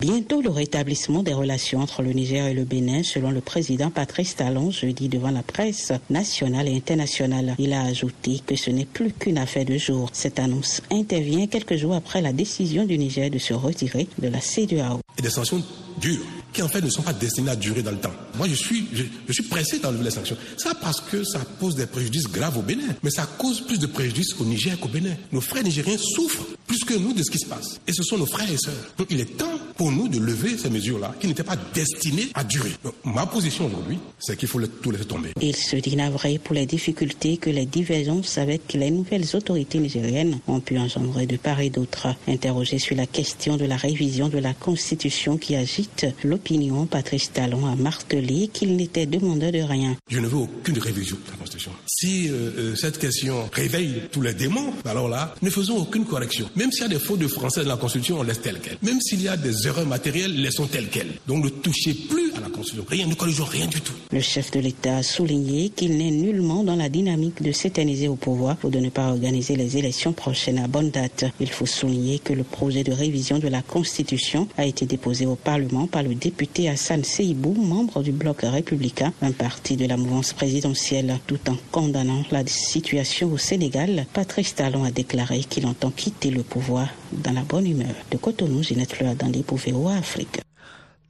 Bientôt 0.01 0.41
le 0.41 0.49
rétablissement 0.49 1.23
des 1.23 1.33
relations 1.33 1.81
entre 1.81 2.03
le 2.03 2.13
Niger 2.13 2.45
et 2.47 2.53
le 2.53 2.63
Bénin, 2.63 3.03
selon 3.03 3.31
le 3.31 3.41
président 3.41 3.89
Patrice 3.89 4.33
Talon 4.33 4.71
jeudi 4.71 5.09
devant 5.09 5.29
la 5.29 5.43
presse 5.43 5.91
nationale 6.09 6.69
et 6.69 6.75
internationale. 6.77 7.53
Il 7.59 7.73
a 7.73 7.81
ajouté 7.81 8.39
que 8.47 8.55
ce 8.55 8.69
n'est 8.69 8.85
plus 8.85 9.11
qu'une 9.11 9.37
affaire 9.37 9.65
de 9.65 9.77
jour. 9.77 10.09
Cette 10.13 10.39
annonce 10.39 10.81
intervient 10.89 11.47
quelques 11.47 11.75
jours 11.75 11.95
après 11.95 12.21
la 12.21 12.31
décision 12.31 12.85
du 12.85 12.97
Niger 12.97 13.29
de 13.29 13.39
se 13.39 13.53
retirer 13.53 14.07
de 14.19 14.29
la 14.29 14.39
CEDEAO. 14.39 15.01
Et 15.17 15.21
des 15.21 15.29
sanctions 15.29 15.61
dures 15.99 16.23
qui 16.53 16.61
en 16.61 16.69
fait 16.69 16.79
ne 16.79 16.89
sont 16.89 17.01
pas 17.01 17.11
destinées 17.11 17.51
à 17.51 17.57
durer 17.57 17.83
dans 17.83 17.91
le 17.91 17.97
temps. 17.99 18.13
Moi, 18.39 18.47
je 18.47 18.55
suis, 18.55 18.87
pressé 19.49 19.79
d'enlever 19.79 20.05
les 20.05 20.11
sanctions. 20.11 20.37
Ça 20.55 20.73
parce 20.73 21.01
que 21.01 21.25
ça 21.25 21.39
pose 21.59 21.75
des 21.75 21.85
préjudices 21.85 22.23
graves 22.27 22.57
au 22.57 22.61
Bénin, 22.61 22.95
mais 23.03 23.09
ça 23.09 23.27
cause 23.37 23.59
plus 23.59 23.79
de 23.79 23.85
préjudices 23.85 24.33
au 24.39 24.45
Niger 24.45 24.79
qu'au 24.79 24.87
Bénin. 24.87 25.13
Nos 25.33 25.41
frères 25.41 25.63
nigériens 25.63 25.97
souffrent 25.97 26.45
plus 26.65 26.85
que 26.85 26.93
nous 26.93 27.11
de 27.11 27.21
ce 27.21 27.31
qui 27.31 27.39
se 27.39 27.47
passe. 27.47 27.81
Et 27.85 27.91
ce 27.91 28.01
sont 28.01 28.17
nos 28.17 28.25
frères 28.25 28.49
et 28.49 28.57
sœurs. 28.57 28.93
Donc 28.97 29.07
il 29.09 29.19
est 29.19 29.37
temps 29.37 29.59
pour 29.75 29.91
nous 29.91 30.07
de 30.07 30.19
lever 30.19 30.57
ces 30.57 30.69
mesures-là 30.69 31.13
qui 31.19 31.27
n'étaient 31.27 31.43
pas 31.43 31.57
destinées 31.73 32.29
à 32.33 32.45
durer. 32.45 32.71
Donc, 32.81 32.93
ma 33.03 33.25
position 33.25 33.65
aujourd'hui, 33.65 33.99
c'est 34.19 34.37
qu'il 34.37 34.47
faut 34.47 34.61
tout 34.61 34.91
laisser 34.91 35.05
tomber. 35.05 35.31
Il 35.41 35.55
se 35.55 35.75
dit 35.75 35.97
navré 35.97 36.37
pour 36.37 36.55
les 36.55 36.65
difficultés 36.65 37.35
que 37.35 37.49
les 37.49 37.65
divergences 37.65 38.37
avec 38.37 38.71
les 38.73 38.91
nouvelles 38.91 39.35
autorités 39.35 39.79
nigériennes 39.79 40.39
ont 40.47 40.61
pu 40.61 40.77
engendrer 40.77 41.25
de 41.25 41.35
part 41.35 41.59
et 41.59 41.69
d'autre. 41.69 42.07
Interrogé 42.27 42.79
sur 42.79 42.95
la 42.95 43.05
question 43.05 43.57
de 43.57 43.65
la 43.65 43.75
révision 43.75 44.29
de 44.29 44.37
la 44.37 44.53
Constitution 44.53 45.37
qui 45.37 45.55
agite 45.55 46.05
l'opinion, 46.23 46.85
Patrice 46.85 47.33
Talon 47.33 47.65
a 47.65 47.75
martelé 47.75 48.28
qu'il 48.53 48.75
n'était 48.75 49.05
demandeur 49.05 49.51
de 49.51 49.59
rien. 49.59 49.95
Je 50.09 50.19
ne 50.19 50.27
veux 50.27 50.37
aucune 50.37 50.77
révision 50.79 51.17
de 51.25 51.31
la 51.31 51.37
Constitution. 51.37 51.71
Si 51.87 52.29
euh, 52.29 52.51
euh, 52.57 52.75
cette 52.75 52.97
question 52.97 53.49
réveille 53.51 54.03
tous 54.11 54.21
les 54.21 54.33
démons, 54.33 54.73
alors 54.85 55.09
là, 55.09 55.35
ne 55.41 55.49
faisons 55.49 55.77
aucune 55.77 56.05
correction. 56.05 56.49
Même 56.55 56.71
s'il 56.71 56.83
y 56.83 56.85
a 56.85 56.89
des 56.89 56.99
fautes 56.99 57.19
de 57.19 57.27
français 57.27 57.63
dans 57.63 57.69
la 57.69 57.77
Constitution, 57.77 58.19
on 58.19 58.23
laisse 58.23 58.41
tel 58.41 58.59
quel. 58.61 58.77
Même 58.81 59.01
s'il 59.01 59.21
y 59.21 59.27
a 59.27 59.37
des 59.37 59.67
erreurs 59.67 59.85
matérielles, 59.87 60.41
laissons 60.41 60.67
tel 60.67 60.87
quel. 60.89 61.07
Donc 61.27 61.43
ne 61.43 61.49
touchez 61.49 61.93
plus 61.93 62.31
à 62.37 62.41
la 62.41 62.49
Constitution. 62.49 62.85
Rien, 62.87 63.07
ne 63.07 63.15
corrigeons 63.15 63.45
rien 63.45 63.67
du 63.67 63.81
tout. 63.81 63.93
Le 64.11 64.21
chef 64.21 64.51
de 64.51 64.59
l'État 64.59 64.97
a 64.97 65.03
souligné 65.03 65.69
qu'il 65.69 65.97
n'est 65.97 66.11
nullement 66.11 66.63
dans 66.63 66.75
la 66.75 66.89
dynamique 66.89 67.41
de 67.41 67.51
s'éterniser 67.51 68.07
au 68.07 68.15
pouvoir 68.15 68.57
ou 68.63 68.69
de 68.69 68.79
ne 68.79 68.89
pas 68.89 69.09
organiser 69.09 69.55
les 69.55 69.77
élections 69.77 70.13
prochaines 70.13 70.59
à 70.59 70.67
bonne 70.67 70.91
date. 70.91 71.25
Il 71.39 71.49
faut 71.49 71.65
souligner 71.65 72.19
que 72.19 72.33
le 72.33 72.43
projet 72.43 72.83
de 72.83 72.91
révision 72.91 73.39
de 73.39 73.47
la 73.47 73.61
Constitution 73.61 74.47
a 74.57 74.65
été 74.65 74.85
déposé 74.85 75.25
au 75.25 75.35
Parlement 75.35 75.87
par 75.87 76.03
le 76.03 76.15
député 76.15 76.69
Hassan 76.69 77.03
Seibou, 77.03 77.53
membre 77.53 78.03
du 78.03 78.11
bloc 78.19 78.41
républicain, 78.43 79.13
un 79.23 79.31
parti 79.31 79.77
de 79.77 79.87
la 79.87 79.97
mouvance 79.97 80.33
présidentielle. 80.33 81.17
Tout 81.25 81.39
en 81.49 81.55
condamnant 81.71 82.23
la 82.29 82.45
situation 82.45 83.31
au 83.31 83.37
Sénégal, 83.37 84.05
Patrice 84.13 84.53
Talon 84.53 84.83
a 84.83 84.91
déclaré 84.91 85.39
qu'il 85.39 85.65
entend 85.65 85.89
quitter 85.89 86.29
le 86.29 86.43
pouvoir 86.43 86.89
dans 87.11 87.31
la 87.31 87.41
bonne 87.41 87.65
humeur. 87.65 87.95
De 88.11 88.17
Cotonou, 88.17 88.61
Ginette 88.61 88.93
Fleur 88.93 89.15
dans 89.15 89.27
les 89.27 89.43
Afrique. 89.97 90.41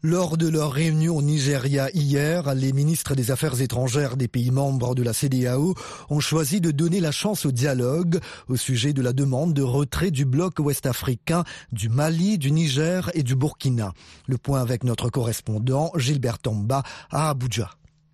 Lors 0.02 0.38
de 0.38 0.48
leur 0.48 0.72
réunion 0.72 1.18
au 1.18 1.22
Nigeria 1.22 1.90
hier, 1.94 2.56
les 2.56 2.72
ministres 2.72 3.16
des 3.16 3.32
Affaires 3.32 3.60
étrangères 3.60 4.16
des 4.16 4.30
pays 4.30 4.50
membres 4.50 4.96
de 4.96 5.04
la 5.04 5.12
CDAO 5.12 5.76
ont 6.10 6.20
choisi 6.22 6.62
de 6.62 6.72
donner 6.72 7.02
la 7.02 7.12
chance 7.12 7.46
au 7.46 7.52
dialogue 7.52 8.20
au 8.48 8.56
sujet 8.56 8.94
de 8.94 9.02
la 9.02 9.12
demande 9.12 9.54
de 9.54 9.62
retrait 9.62 10.10
du 10.10 10.24
bloc 10.24 10.60
ouest-africain 10.60 11.44
du 11.74 11.90
Mali, 11.90 12.38
du 12.38 12.52
Niger 12.52 13.12
et 13.14 13.24
du 13.24 13.36
Burkina. 13.36 13.92
Le 14.26 14.38
point 14.38 14.62
avec 14.62 14.86
notre 14.86 15.10
correspondant 15.10 15.92
Gilbert 15.98 16.40
Tamba 16.40 16.84
à 17.12 17.32
Abuja. 17.32 17.70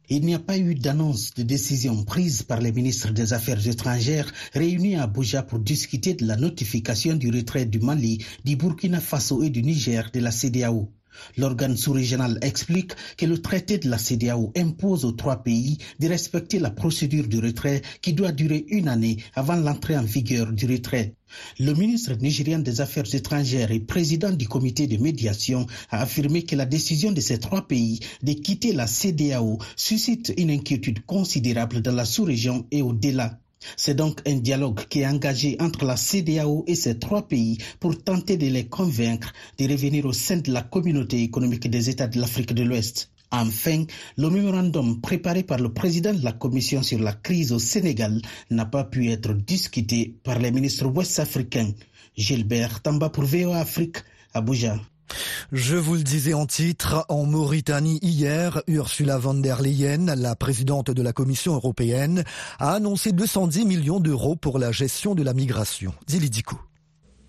Il 0.10 0.26
n'y 0.26 0.34
a 0.34 0.40
pas 0.40 0.58
eu 0.58 0.74
d'annonce 0.74 1.36
de 1.36 1.44
décision 1.44 2.04
prise 2.04 2.42
par 2.42 2.62
les 2.62 2.72
ministres 2.72 3.12
des 3.12 3.34
Affaires 3.34 3.68
étrangères 3.68 4.34
réunis 4.54 4.96
à 4.96 5.04
Abuja 5.04 5.44
pour 5.44 5.60
discuter 5.60 6.16
de 6.16 6.26
la 6.26 6.36
notification 6.36 7.14
du 7.16 7.30
retrait 7.30 7.66
du 7.68 7.80
Mali, 7.80 8.26
du 8.44 8.56
Burkina 8.56 9.00
Faso 9.00 9.44
et 9.44 9.52
du 9.52 9.62
Niger 9.62 10.10
de 10.12 10.20
la 10.20 10.32
CDAO. 10.32 10.90
L'organe 11.38 11.78
sous-régional 11.78 12.38
explique 12.42 12.94
que 13.18 13.26
le 13.26 13.42
traité 13.42 13.78
de 13.78 13.90
la 13.90 13.98
CDAO 13.98 14.52
impose 14.56 15.06
aux 15.06 15.12
trois 15.12 15.44
pays 15.44 15.78
de 16.00 16.08
respecter 16.08 16.60
la 16.60 16.72
procédure 16.72 17.28
du 17.28 17.40
retrait 17.40 17.82
qui 18.02 18.14
doit 18.14 18.32
durer 18.32 18.66
une 18.70 18.88
année 18.88 19.18
avant 19.34 19.56
l'entrée 19.56 19.98
en 19.98 20.04
vigueur 20.04 20.52
du 20.52 20.66
retrait. 20.66 21.16
Le 21.60 21.74
ministre 21.74 22.14
nigérien 22.14 22.60
des 22.60 22.82
Affaires 22.82 23.14
étrangères 23.14 23.72
et 23.72 23.80
président 23.80 24.32
du 24.32 24.48
comité 24.48 24.88
de 24.88 24.98
médiation 24.98 25.66
a 25.90 26.02
affirmé 26.02 26.44
que 26.44 26.56
la 26.56 26.66
décision 26.66 27.12
de 27.12 27.22
ces 27.22 27.40
trois 27.40 27.68
pays 27.68 28.00
de 28.24 28.34
quitter 28.34 28.74
la 28.74 28.88
CDAO 28.88 29.60
suscite 29.76 30.34
une 30.38 30.52
inquiétude 30.52 31.06
considérable 31.06 31.82
dans 31.82 31.96
la 31.96 32.06
sous-région 32.06 32.68
et 32.72 32.82
au-delà. 32.82 33.40
C'est 33.78 33.96
donc 33.96 34.22
un 34.28 34.36
dialogue 34.36 34.86
qui 34.90 35.02
est 35.02 35.08
engagé 35.08 35.58
entre 35.60 35.86
la 35.86 35.98
CDAO 35.98 36.64
et 36.68 36.76
ces 36.76 37.00
trois 37.00 37.28
pays 37.28 37.58
pour 37.80 38.02
tenter 38.04 38.38
de 38.38 38.48
les 38.48 38.66
convaincre 38.68 39.34
de 39.58 39.68
revenir 39.68 40.06
au 40.06 40.14
sein 40.14 40.38
de 40.38 40.52
la 40.52 40.62
communauté 40.62 41.22
économique 41.22 41.70
des 41.70 41.90
États 41.90 42.08
de 42.08 42.20
l'Afrique 42.20 42.54
de 42.54 42.64
l'Ouest. 42.64 43.10
Enfin, 43.32 43.86
le 44.18 44.30
mémorandum 44.30 45.02
préparé 45.02 45.44
par 45.44 45.58
le 45.60 45.74
président 45.74 46.14
de 46.14 46.24
la 46.24 46.32
Commission 46.32 46.84
sur 46.84 47.00
la 47.00 47.14
crise 47.14 47.52
au 47.52 47.60
Sénégal 47.60 48.22
n'a 48.50 48.66
pas 48.66 48.84
pu 48.84 49.10
être 49.10 49.34
discuté 49.34 50.16
par 50.24 50.40
les 50.40 50.52
ministres 50.52 50.86
ouest-africains. 50.86 51.72
Gilbert 52.16 52.82
Tamba 52.82 53.10
pour 53.10 53.26
VOA 53.26 53.58
Afrique, 53.58 53.98
Abuja. 54.34 54.80
Je 55.52 55.76
vous 55.76 55.96
le 55.96 56.04
disais 56.04 56.34
en 56.34 56.46
titre, 56.46 57.06
en 57.10 57.26
Mauritanie 57.26 58.00
hier, 58.02 58.62
Ursula 58.68 59.18
von 59.18 59.36
der 59.36 59.62
Leyen, 59.62 60.14
la 60.16 60.36
présidente 60.36 60.92
de 60.92 61.02
la 61.02 61.14
Commission 61.14 61.54
européenne, 61.54 62.24
a 62.60 62.74
annoncé 62.74 63.12
210 63.12 63.66
millions 63.66 64.00
d'euros 64.00 64.36
pour 64.36 64.60
la 64.60 64.72
gestion 64.72 65.16
de 65.16 65.24
la 65.24 65.34
migration. 65.34 65.94
Dilidico. 66.08 66.58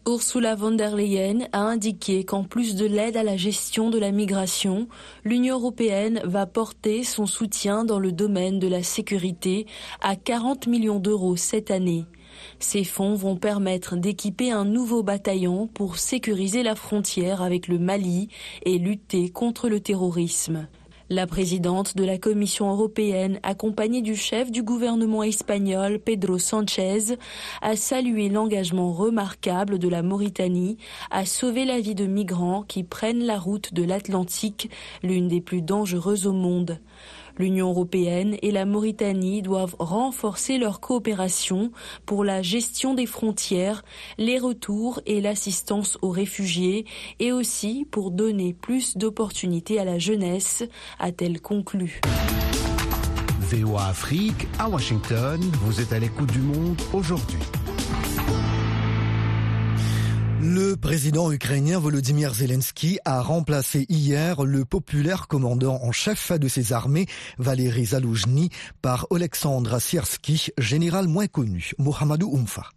Ursula 0.08 0.54
von 0.54 0.70
der 0.70 0.94
Leyen 0.94 1.48
a 1.50 1.62
indiqué 1.62 2.24
qu'en 2.24 2.44
plus 2.44 2.76
de 2.76 2.86
l'aide 2.86 3.16
à 3.16 3.24
la 3.24 3.36
gestion 3.36 3.90
de 3.90 3.98
la 3.98 4.12
migration, 4.12 4.86
l'Union 5.24 5.56
européenne 5.56 6.20
va 6.22 6.46
porter 6.46 7.02
son 7.02 7.26
soutien 7.26 7.84
dans 7.84 7.98
le 7.98 8.12
domaine 8.12 8.60
de 8.60 8.68
la 8.68 8.84
sécurité 8.84 9.66
à 10.00 10.14
40 10.14 10.68
millions 10.68 11.00
d'euros 11.00 11.34
cette 11.34 11.72
année. 11.72 12.06
Ces 12.58 12.84
fonds 12.84 13.14
vont 13.14 13.36
permettre 13.36 13.96
d'équiper 13.96 14.50
un 14.50 14.64
nouveau 14.64 15.02
bataillon 15.02 15.66
pour 15.66 15.98
sécuriser 15.98 16.62
la 16.62 16.74
frontière 16.74 17.42
avec 17.42 17.68
le 17.68 17.78
Mali 17.78 18.28
et 18.64 18.78
lutter 18.78 19.30
contre 19.30 19.68
le 19.68 19.80
terrorisme. 19.80 20.66
La 21.08 21.28
présidente 21.28 21.96
de 21.96 22.02
la 22.02 22.18
Commission 22.18 22.68
européenne, 22.68 23.38
accompagnée 23.44 24.02
du 24.02 24.16
chef 24.16 24.50
du 24.50 24.64
gouvernement 24.64 25.22
espagnol, 25.22 26.00
Pedro 26.00 26.36
Sanchez, 26.38 27.16
a 27.62 27.76
salué 27.76 28.28
l'engagement 28.28 28.92
remarquable 28.92 29.78
de 29.78 29.88
la 29.88 30.02
Mauritanie 30.02 30.78
à 31.12 31.24
sauver 31.24 31.64
la 31.64 31.78
vie 31.78 31.94
de 31.94 32.06
migrants 32.06 32.64
qui 32.64 32.82
prennent 32.82 33.22
la 33.22 33.38
route 33.38 33.72
de 33.72 33.84
l'Atlantique, 33.84 34.68
l'une 35.04 35.28
des 35.28 35.40
plus 35.40 35.62
dangereuses 35.62 36.26
au 36.26 36.32
monde. 36.32 36.80
L'Union 37.38 37.68
européenne 37.68 38.36
et 38.42 38.50
la 38.50 38.64
Mauritanie 38.64 39.42
doivent 39.42 39.76
renforcer 39.78 40.58
leur 40.58 40.80
coopération 40.80 41.70
pour 42.06 42.24
la 42.24 42.42
gestion 42.42 42.94
des 42.94 43.06
frontières, 43.06 43.84
les 44.18 44.38
retours 44.38 45.00
et 45.06 45.20
l'assistance 45.20 45.98
aux 46.02 46.10
réfugiés 46.10 46.86
et 47.20 47.32
aussi 47.32 47.86
pour 47.90 48.10
donner 48.10 48.54
plus 48.54 48.96
d'opportunités 48.96 49.78
à 49.78 49.84
la 49.84 49.98
jeunesse, 49.98 50.64
a-t-elle 50.98 51.40
conclu. 51.40 52.00
VOA 53.40 53.86
Afrique 53.86 54.48
à 54.58 54.68
Washington, 54.68 55.40
vous 55.62 55.80
êtes 55.80 55.92
à 55.92 55.98
l'écoute 55.98 56.32
du 56.32 56.40
monde 56.40 56.80
aujourd'hui. 56.92 57.38
Le 60.42 60.74
président 60.76 61.32
ukrainien 61.32 61.78
Volodymyr 61.78 62.34
Zelensky 62.34 62.98
a 63.06 63.22
remplacé 63.22 63.86
hier 63.88 64.44
le 64.44 64.66
populaire 64.66 65.28
commandant 65.28 65.80
en 65.82 65.92
chef 65.92 66.30
de 66.32 66.46
ses 66.46 66.74
armées, 66.74 67.06
Valéry 67.38 67.86
Zaloujny, 67.86 68.50
par 68.82 69.06
Alexandre 69.10 69.80
Siersky, 69.80 70.48
général 70.58 71.08
moins 71.08 71.26
connu, 71.26 71.72
Mohamedou 71.78 72.30
Oumfa. 72.30 72.68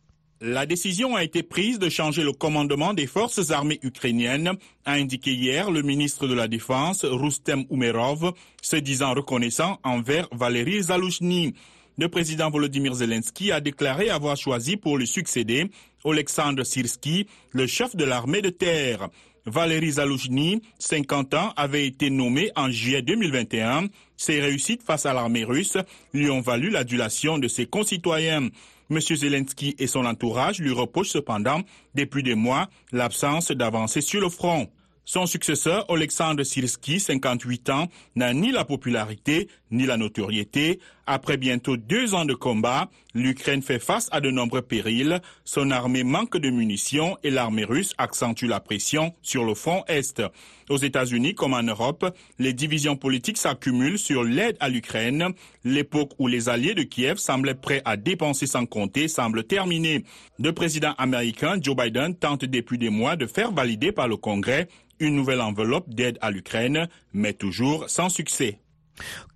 La 0.41 0.65
décision 0.65 1.17
a 1.17 1.23
été 1.25 1.43
prise 1.43 1.79
de 1.79 1.89
changer 1.89 2.23
le 2.23 2.31
commandement 2.31 2.93
des 2.93 3.07
forces 3.07 3.51
armées 3.51 3.79
ukrainiennes, 3.83 4.53
a 4.85 4.93
indiqué 4.93 5.33
hier 5.33 5.69
le 5.69 5.81
ministre 5.81 6.27
de 6.27 6.33
la 6.33 6.47
Défense, 6.47 7.03
Rustem 7.03 7.65
Umerov, 7.69 8.31
se 8.61 8.77
disant 8.77 9.13
reconnaissant 9.13 9.79
envers 9.83 10.29
Valéry 10.31 10.81
Zaloujny. 10.83 11.55
Le 11.99 12.07
président 12.07 12.49
Volodymyr 12.49 12.93
Zelensky 12.93 13.51
a 13.51 13.59
déclaré 13.59 14.09
avoir 14.09 14.37
choisi 14.37 14.77
pour 14.77 14.97
lui 14.97 15.05
succéder 15.05 15.69
Alexandre 16.05 16.63
Sirski, 16.63 17.27
le 17.51 17.67
chef 17.67 17.93
de 17.93 18.05
l'armée 18.05 18.41
de 18.41 18.49
terre. 18.49 19.09
Valéry 19.45 19.91
Zaloujny, 19.91 20.61
50 20.79 21.33
ans, 21.33 21.53
avait 21.57 21.85
été 21.85 22.09
nommé 22.09 22.51
en 22.55 22.71
juillet 22.71 23.01
2021. 23.01 23.87
Ses 24.15 24.39
réussites 24.39 24.81
face 24.81 25.05
à 25.05 25.13
l'armée 25.13 25.43
russe 25.43 25.75
lui 26.13 26.29
ont 26.29 26.39
valu 26.39 26.69
l'adulation 26.69 27.37
de 27.37 27.49
ses 27.49 27.65
concitoyens. 27.65 28.47
M. 28.89 29.01
Zelensky 29.01 29.75
et 29.77 29.87
son 29.87 30.05
entourage 30.05 30.61
lui 30.61 30.71
reprochent 30.71 31.09
cependant, 31.09 31.63
depuis 31.95 32.23
des 32.23 32.35
mois, 32.35 32.69
l'absence 32.93 33.51
d'avancée 33.51 33.99
sur 33.99 34.21
le 34.21 34.29
front. 34.29 34.69
Son 35.11 35.25
successeur, 35.25 35.89
Alexandre 35.89 36.43
Sirski, 36.43 36.99
58 36.99 37.71
ans, 37.71 37.87
n'a 38.15 38.31
ni 38.31 38.51
la 38.51 38.63
popularité 38.63 39.49
ni 39.71 39.87
la 39.87 39.97
notoriété. 39.97 40.79
Après 41.11 41.37
bientôt 41.37 41.75
deux 41.75 42.13
ans 42.13 42.25
de 42.25 42.35
combat, 42.35 42.87
l'Ukraine 43.15 43.63
fait 43.63 43.79
face 43.79 44.09
à 44.11 44.21
de 44.21 44.29
nombreux 44.29 44.61
périls. 44.61 45.21
Son 45.43 45.71
armée 45.71 46.03
manque 46.03 46.37
de 46.37 46.51
munitions 46.51 47.17
et 47.23 47.31
l'armée 47.31 47.63
russe 47.63 47.95
accentue 47.97 48.45
la 48.45 48.59
pression 48.59 49.15
sur 49.23 49.43
le 49.43 49.55
front 49.55 49.83
Est. 49.87 50.21
Aux 50.69 50.77
États-Unis 50.77 51.33
comme 51.33 51.55
en 51.55 51.63
Europe, 51.63 52.15
les 52.37 52.53
divisions 52.53 52.95
politiques 52.95 53.39
s'accumulent 53.39 53.97
sur 53.97 54.23
l'aide 54.23 54.55
à 54.59 54.69
l'Ukraine. 54.69 55.29
L'époque 55.63 56.11
où 56.19 56.27
les 56.27 56.47
alliés 56.47 56.75
de 56.75 56.83
Kiev 56.83 57.17
semblaient 57.17 57.55
prêts 57.55 57.81
à 57.85 57.97
dépenser 57.97 58.45
sans 58.45 58.67
compter 58.67 59.07
semble 59.07 59.45
terminée. 59.45 60.03
Le 60.37 60.53
président 60.53 60.93
américain 60.99 61.57
Joe 61.59 61.75
Biden 61.75 62.13
tente 62.13 62.45
depuis 62.45 62.77
des 62.77 62.91
mois 62.91 63.15
de 63.15 63.25
faire 63.25 63.51
valider 63.51 63.91
par 63.91 64.07
le 64.07 64.17
Congrès 64.17 64.67
une 64.99 65.15
nouvelle 65.15 65.41
enveloppe 65.41 65.89
d'aide 65.89 66.19
à 66.21 66.29
l'Ukraine, 66.29 66.87
mais 67.13 67.33
toujours 67.33 67.89
sans 67.89 68.09
succès. 68.09 68.59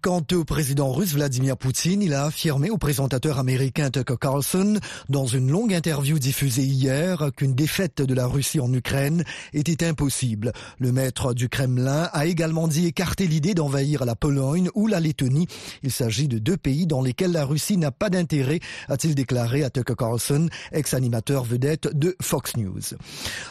Quant 0.02 0.22
au 0.34 0.44
président 0.44 0.92
russe 0.92 1.14
Vladimir 1.14 1.56
Poutine, 1.56 2.02
il 2.02 2.14
a 2.14 2.26
affirmé 2.26 2.70
au 2.70 2.78
présentateur 2.78 3.40
américain 3.40 3.90
Tucker 3.90 4.16
Carlson 4.20 4.78
dans 5.08 5.26
une 5.26 5.50
longue 5.50 5.74
interview 5.74 6.20
diffusée 6.20 6.64
hier 6.64 7.30
qu'une 7.38 7.56
défaite 7.56 8.02
de 8.02 8.14
la 8.14 8.28
Russie 8.28 8.60
en 8.60 8.74
Ukraine 8.74 9.24
était 9.54 9.86
impossible. 9.86 10.52
Le 10.78 10.92
maître 10.92 11.34
du 11.34 11.48
Kremlin 11.48 12.10
a 12.12 12.26
également 12.26 12.68
dit 12.68 12.86
écarter 12.86 13.28
l'idée 13.28 13.54
d'envahir 13.54 14.04
la 14.04 14.16
Pologne 14.16 14.70
ou 14.76 14.88
la 14.88 15.00
Lettonie. 15.00 15.48
Il 15.84 15.92
s'agit 15.92 16.28
de 16.28 16.38
deux 16.38 16.58
pays 16.58 16.86
dans 16.86 17.02
lesquels 17.02 17.32
la 17.32 17.46
Russie 17.46 17.78
n'a 17.78 17.92
pas 17.92 18.10
d'intérêt, 18.10 18.60
a-t-il 18.90 19.16
déclaré 19.16 19.64
à 19.64 19.70
Tucker 19.70 19.96
Carlson, 19.98 20.50
ex-animateur 20.74 21.46
vedette 21.46 21.98
de 21.98 22.18
Fox 22.22 22.58
News. 22.58 22.82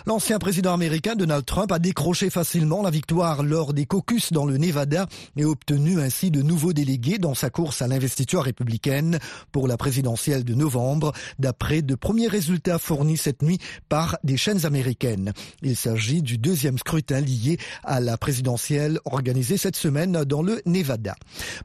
L'ancien 0.04 0.38
président 0.38 0.74
américain 0.74 1.14
Donald 1.14 1.46
Trump 1.46 1.72
a 1.72 1.78
décroché 1.78 2.28
facilement 2.28 2.82
la 2.82 2.90
victoire 2.90 3.42
lors 3.42 3.72
des 3.72 3.86
caucus 3.86 4.34
dans 4.34 4.44
le 4.44 4.58
Nevada 4.58 5.06
et 5.36 5.46
obtenu 5.46 5.98
ainsi 6.02 6.30
de 6.30 6.42
nouveaux 6.42 6.72
délégués 6.72 7.18
dans 7.18 7.34
sa 7.34 7.48
course 7.48 7.80
à 7.80 7.88
l'investiture 7.88 8.42
républicaine 8.42 9.18
pour 9.52 9.68
la 9.68 9.76
présidentielle 9.76 10.44
de 10.44 10.54
novembre, 10.54 11.12
d'après 11.38 11.82
de 11.82 11.94
premiers 11.94 12.28
résultats 12.28 12.78
fournis 12.78 13.16
cette 13.16 13.42
nuit 13.42 13.58
par 13.88 14.18
des 14.24 14.36
chaînes 14.36 14.66
américaines. 14.66 15.32
Il 15.62 15.76
s'agit 15.76 16.22
du 16.22 16.38
deuxième 16.38 16.78
scrutin 16.78 17.20
lié 17.20 17.58
à 17.84 18.00
la 18.00 18.18
présidentielle 18.18 18.98
organisée 19.04 19.56
cette 19.56 19.76
semaine 19.76 20.24
dans 20.24 20.42
le 20.42 20.60
Nevada. 20.66 21.14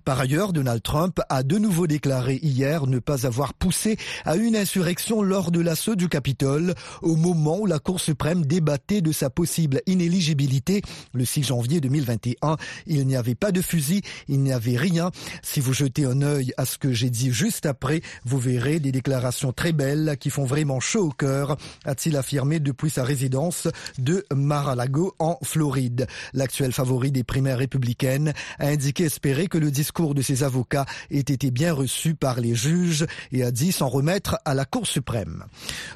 Par 0.06 0.20
ailleurs, 0.20 0.54
Donald 0.54 0.82
Trump 0.82 1.20
a 1.30 1.44
de 1.44 1.58
nouveau 1.58 1.88
déclaré 1.88 2.40
hier 2.42 2.88
ne 2.88 3.00
pas 3.00 3.26
avoir 3.26 3.54
poussé 3.54 3.98
à 4.26 4.36
une 4.36 4.56
insurrection 4.56 5.22
lors 5.22 5.52
de 5.52 5.60
l'assaut 5.60 5.96
du 5.96 6.10
Capitole 6.10 6.76
au 7.02 7.16
moment 7.16 7.60
où 7.60 7.66
la 7.66 7.80
Cour 7.80 8.00
suprême 8.00 8.46
débattait 8.46 9.02
de 9.02 9.12
sa 9.12 9.30
possible 9.30 9.82
inéligibilité 9.86 10.82
le 11.14 11.26
6 11.26 11.44
janvier 11.44 11.82
2021. 11.82 12.58
Il 12.86 13.06
n'y 13.08 13.16
avait 13.16 13.36
pas 13.36 13.52
de 13.52 13.62
fusil, 13.62 14.02
il 14.28 14.42
n'y 14.42 14.52
avait 14.52 14.78
rien. 14.78 15.12
Si 15.42 15.60
vous 15.60 15.74
jetez 15.74 16.06
un 16.06 16.22
œil 16.22 16.54
à 16.58 16.66
ce 16.66 16.78
que 16.78 16.92
j'ai 16.92 17.10
dit 17.10 17.32
juste 17.32 17.66
après, 17.66 18.02
vous 18.26 18.40
verrez 18.40 18.80
des 18.80 18.92
déclarations 18.92 19.54
très 19.54 19.72
belles 19.72 20.18
qui 20.20 20.30
font 20.30 20.46
vraiment 20.46 20.80
chaud 20.80 21.08
au 21.08 21.12
cœur, 21.12 21.58
a-t-il 21.86 22.18
affirmé 22.18 22.60
depuis 22.60 22.90
sa 22.90 23.04
résidence 23.04 23.68
de 23.98 24.26
Mar-a-Lago 24.34 25.16
en 25.20 25.38
Floride. 25.44 26.08
L'actuel 26.34 26.72
favori 26.72 27.12
des 27.12 27.24
primaires 27.24 27.58
républicaines 27.58 28.34
a 28.60 28.68
indiqué 28.68 29.06
espérer 29.06 29.48
que 29.48 29.58
le 29.58 29.72
discours 29.72 30.16
de 30.16 30.22
ses 30.22 30.44
avocats 30.44 30.86
ait 31.12 31.20
été 31.20 31.52
bien 31.52 31.74
reçu 31.74 32.16
par 32.16 32.40
les 32.40 32.56
juges 32.56 33.06
et 33.32 33.44
a 33.44 33.52
dit 33.52 33.72
s'en 33.72 33.88
remettre 33.88 34.38
à 34.46 34.54
la 34.54 34.66
Cour 34.66 34.88
suprême. 34.88 35.46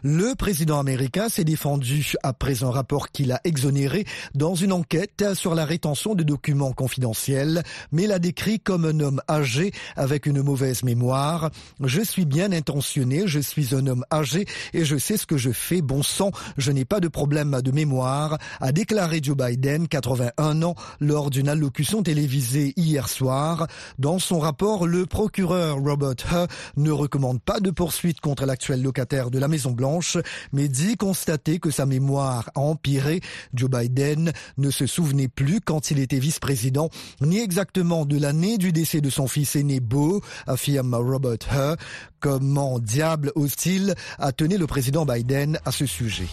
Le 0.03 0.35
président 0.35 0.79
américain 0.79 1.29
s'est 1.29 1.43
défendu 1.43 2.13
après 2.23 2.63
un 2.63 2.71
rapport 2.71 3.09
qu'il 3.09 3.31
a 3.31 3.41
exonéré 3.43 4.05
dans 4.33 4.55
une 4.55 4.71
enquête 4.71 5.33
sur 5.33 5.55
la 5.55 5.65
rétention 5.65 6.15
de 6.15 6.23
documents 6.23 6.71
confidentiels, 6.71 7.63
mais 7.91 8.07
l'a 8.07 8.19
décrit 8.21 8.59
comme 8.59 8.85
un 8.85 8.99
homme 9.01 9.21
âgé 9.29 9.71
avec 9.97 10.25
une 10.25 10.41
mauvaise 10.41 10.83
mémoire. 10.83 11.49
Je 11.83 12.01
suis 12.01 12.25
bien 12.25 12.51
intentionné, 12.53 13.23
je 13.25 13.39
suis 13.39 13.75
un 13.75 13.85
homme 13.87 14.05
âgé 14.13 14.45
et 14.73 14.85
je 14.85 14.97
sais 14.97 15.17
ce 15.17 15.25
que 15.25 15.37
je 15.37 15.51
fais. 15.51 15.81
Bon 15.81 16.03
sang, 16.03 16.31
je 16.57 16.71
n'ai 16.71 16.85
pas 16.85 17.01
de 17.01 17.09
problème 17.09 17.59
de 17.61 17.71
mémoire, 17.71 18.37
a 18.61 18.71
déclaré 18.71 19.19
Joe 19.21 19.35
Biden, 19.35 19.87
81 19.87 20.61
ans, 20.63 20.75
lors 20.99 21.29
d'une 21.29 21.49
allocution 21.49 22.03
télévisée 22.03 22.73
hier 22.77 23.09
soir. 23.09 23.67
Dans 23.99 24.19
son 24.19 24.39
rapport, 24.39 24.87
le 24.87 25.05
procureur 25.05 25.77
Robert 25.77 26.15
Hur 26.31 26.47
ne 26.77 26.91
recommande 26.91 27.41
pas 27.41 27.59
de 27.59 27.71
poursuite 27.71 28.21
contre 28.21 28.45
l'actuel 28.45 28.81
locataire 28.81 29.31
de 29.31 29.39
la 29.39 29.47
Maison 29.47 29.71
Blanche, 29.71 30.17
mais 30.53 30.67
dit 30.67 30.95
constater 30.95 31.59
que 31.59 31.71
sa 31.71 31.85
mémoire 31.85 32.51
a 32.55 32.59
empiré. 32.59 33.21
Joe 33.53 33.69
Biden 33.69 34.31
ne 34.57 34.69
se 34.69 34.85
souvenait 34.85 35.27
plus 35.27 35.59
quand 35.61 35.91
il 35.91 35.99
était 35.99 36.19
vice-président, 36.19 36.89
ni 37.21 37.39
exactement 37.39 38.00
de 38.05 38.17
l'année 38.17 38.57
du 38.57 38.71
décès 38.71 39.01
de 39.01 39.09
son 39.09 39.27
fils 39.27 39.55
aîné 39.55 39.79
Beau, 39.79 40.21
affirme 40.47 40.93
Robert 40.95 41.37
Hur. 41.51 41.75
Comment 42.19 42.79
diable 42.79 43.31
hostile 43.35 43.95
a 44.19 44.31
tenu 44.31 44.57
le 44.57 44.67
président 44.67 45.05
Biden 45.05 45.59
à 45.65 45.71
ce 45.71 45.85
sujet 45.85 46.27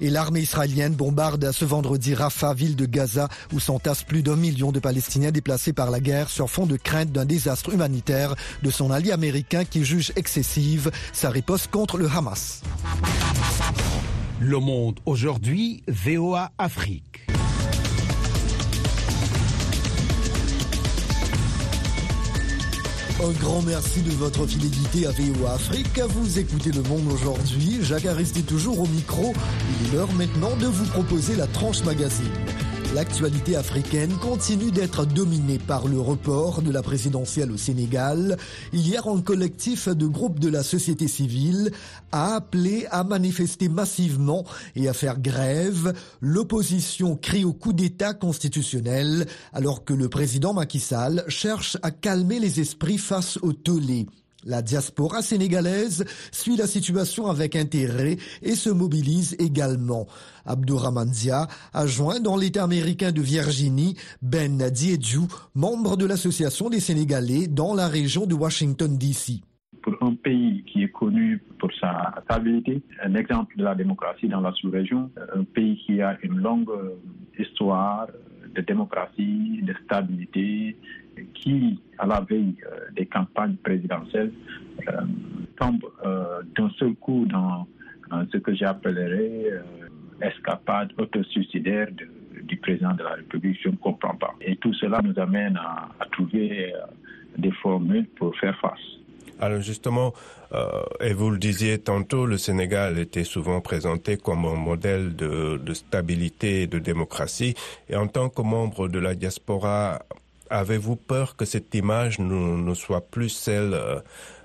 et 0.00 0.10
l'armée 0.10 0.40
israélienne 0.40 0.94
bombarde 0.94 1.52
ce 1.52 1.64
vendredi 1.64 2.14
Rafah, 2.14 2.54
ville 2.54 2.74
de 2.74 2.86
Gaza, 2.86 3.28
où 3.52 3.60
s'entassent 3.60 4.02
plus 4.02 4.22
d'un 4.22 4.36
million 4.36 4.72
de 4.72 4.80
Palestiniens 4.80 5.30
déplacés 5.30 5.72
par 5.72 5.90
la 5.90 6.00
guerre 6.00 6.28
sur 6.28 6.50
fond 6.50 6.66
de 6.66 6.76
crainte 6.76 7.12
d'un 7.12 7.24
désastre 7.24 7.72
humanitaire 7.72 8.34
de 8.62 8.70
son 8.70 8.90
allié 8.90 9.12
américain 9.12 9.64
qui 9.64 9.84
juge 9.84 10.12
excessive 10.16 10.90
sa 11.12 11.30
riposte 11.30 11.70
contre 11.70 11.98
le 11.98 12.08
Hamas. 12.08 12.62
Le 14.40 14.58
Monde 14.58 14.98
aujourd'hui, 15.06 15.84
VOA 15.86 16.50
Afrique. 16.58 17.11
Un 23.22 23.30
grand 23.40 23.62
merci 23.62 24.02
de 24.02 24.10
votre 24.10 24.46
fidélité 24.48 25.06
à 25.06 25.10
VOA 25.12 25.52
Afrique. 25.52 26.00
Vous 26.08 26.40
écoutez 26.40 26.72
Le 26.72 26.82
Monde 26.82 27.12
aujourd'hui. 27.12 27.78
Jacques 27.82 28.06
Aristide 28.06 28.46
toujours 28.46 28.80
au 28.80 28.86
micro. 28.88 29.32
Il 29.80 29.88
est 29.88 29.92
l'heure 29.96 30.12
maintenant 30.14 30.56
de 30.56 30.66
vous 30.66 30.86
proposer 30.86 31.36
la 31.36 31.46
tranche 31.46 31.84
magazine. 31.84 32.32
L'actualité 32.94 33.56
africaine 33.56 34.12
continue 34.20 34.70
d'être 34.70 35.06
dominée 35.06 35.58
par 35.58 35.88
le 35.88 35.98
report 35.98 36.60
de 36.60 36.70
la 36.70 36.82
présidentielle 36.82 37.50
au 37.50 37.56
Sénégal. 37.56 38.36
Hier, 38.74 39.08
un 39.08 39.22
collectif 39.22 39.88
de 39.88 40.06
groupes 40.06 40.38
de 40.38 40.50
la 40.50 40.62
société 40.62 41.08
civile 41.08 41.70
a 42.12 42.34
appelé 42.34 42.86
à 42.90 43.02
manifester 43.02 43.70
massivement 43.70 44.44
et 44.76 44.88
à 44.88 44.92
faire 44.92 45.20
grève. 45.20 45.94
L'opposition 46.20 47.16
crie 47.16 47.46
au 47.46 47.54
coup 47.54 47.72
d'État 47.72 48.12
constitutionnel 48.12 49.26
alors 49.54 49.86
que 49.86 49.94
le 49.94 50.10
président 50.10 50.52
Macky 50.52 50.78
Sall 50.78 51.24
cherche 51.28 51.78
à 51.82 51.92
calmer 51.92 52.40
les 52.40 52.60
esprits 52.60 52.98
face 52.98 53.38
au 53.40 53.54
tollé. 53.54 54.06
La 54.44 54.60
diaspora 54.60 55.22
sénégalaise 55.22 56.04
suit 56.32 56.56
la 56.56 56.66
situation 56.66 57.26
avec 57.28 57.54
intérêt 57.54 58.16
et 58.42 58.54
se 58.54 58.70
mobilise 58.70 59.36
également. 59.38 60.06
Abdourahman 60.46 61.08
Dia 61.08 61.46
a 61.72 61.86
joint 61.86 62.18
dans 62.18 62.36
l'État 62.36 62.64
américain 62.64 63.12
de 63.12 63.20
Virginie 63.20 63.96
Ben 64.20 64.58
Diedjou, 64.70 65.28
membre 65.54 65.96
de 65.96 66.06
l'Association 66.06 66.70
des 66.70 66.80
Sénégalais 66.80 67.46
dans 67.46 67.74
la 67.74 67.86
région 67.86 68.26
de 68.26 68.34
Washington, 68.34 68.98
D.C. 68.98 69.40
Pour 69.82 69.94
un 70.00 70.14
pays 70.14 70.64
qui 70.64 70.82
est 70.82 70.92
connu 70.92 71.42
pour 71.58 71.70
sa 71.80 72.14
stabilité, 72.24 72.82
un 73.04 73.14
exemple 73.14 73.56
de 73.56 73.64
la 73.64 73.74
démocratie 73.74 74.28
dans 74.28 74.40
la 74.40 74.52
sous-région, 74.52 75.10
un 75.34 75.44
pays 75.44 75.80
qui 75.86 76.00
a 76.02 76.18
une 76.22 76.38
longue 76.38 76.70
histoire 77.38 78.08
de 78.54 78.60
démocratie, 78.60 79.60
de 79.62 79.74
stabilité, 79.84 80.76
qui, 81.34 81.80
à 81.98 82.06
la 82.06 82.20
veille 82.20 82.56
des 82.94 83.06
campagnes 83.06 83.56
présidentielles, 83.56 84.32
tombe 85.58 85.84
d'un 86.56 86.70
seul 86.78 86.94
coup 86.94 87.26
dans 87.26 87.66
ce 88.32 88.38
que 88.38 88.54
j'appellerais 88.54 89.62
l'escapade 90.20 90.92
autosuicidaire 90.98 91.88
du 92.42 92.56
président 92.56 92.94
de 92.94 93.02
la 93.02 93.14
République, 93.14 93.58
je 93.62 93.68
ne 93.68 93.76
comprends 93.76 94.14
pas. 94.16 94.34
Et 94.40 94.56
tout 94.56 94.72
cela 94.74 95.00
nous 95.02 95.18
amène 95.18 95.56
à, 95.56 95.88
à 96.00 96.06
trouver 96.06 96.72
des 97.36 97.52
formules 97.52 98.06
pour 98.16 98.36
faire 98.36 98.58
face. 98.60 99.01
Alors 99.42 99.60
justement, 99.60 100.14
euh, 100.52 100.68
et 101.00 101.12
vous 101.14 101.30
le 101.30 101.38
disiez 101.38 101.78
tantôt, 101.80 102.26
le 102.26 102.38
Sénégal 102.38 102.96
était 103.00 103.24
souvent 103.24 103.60
présenté 103.60 104.16
comme 104.16 104.44
un 104.44 104.54
modèle 104.54 105.16
de, 105.16 105.56
de 105.56 105.74
stabilité 105.74 106.62
et 106.62 106.66
de 106.68 106.78
démocratie. 106.78 107.54
Et 107.88 107.96
en 107.96 108.06
tant 108.06 108.28
que 108.28 108.40
membre 108.40 108.86
de 108.86 109.00
la 109.00 109.16
diaspora, 109.16 109.98
avez-vous 110.48 110.94
peur 110.94 111.34
que 111.34 111.44
cette 111.44 111.74
image 111.74 112.20
ne, 112.20 112.56
ne 112.68 112.74
soit 112.74 113.00
plus 113.00 113.30
celle 113.30 113.74
euh, 113.74 113.98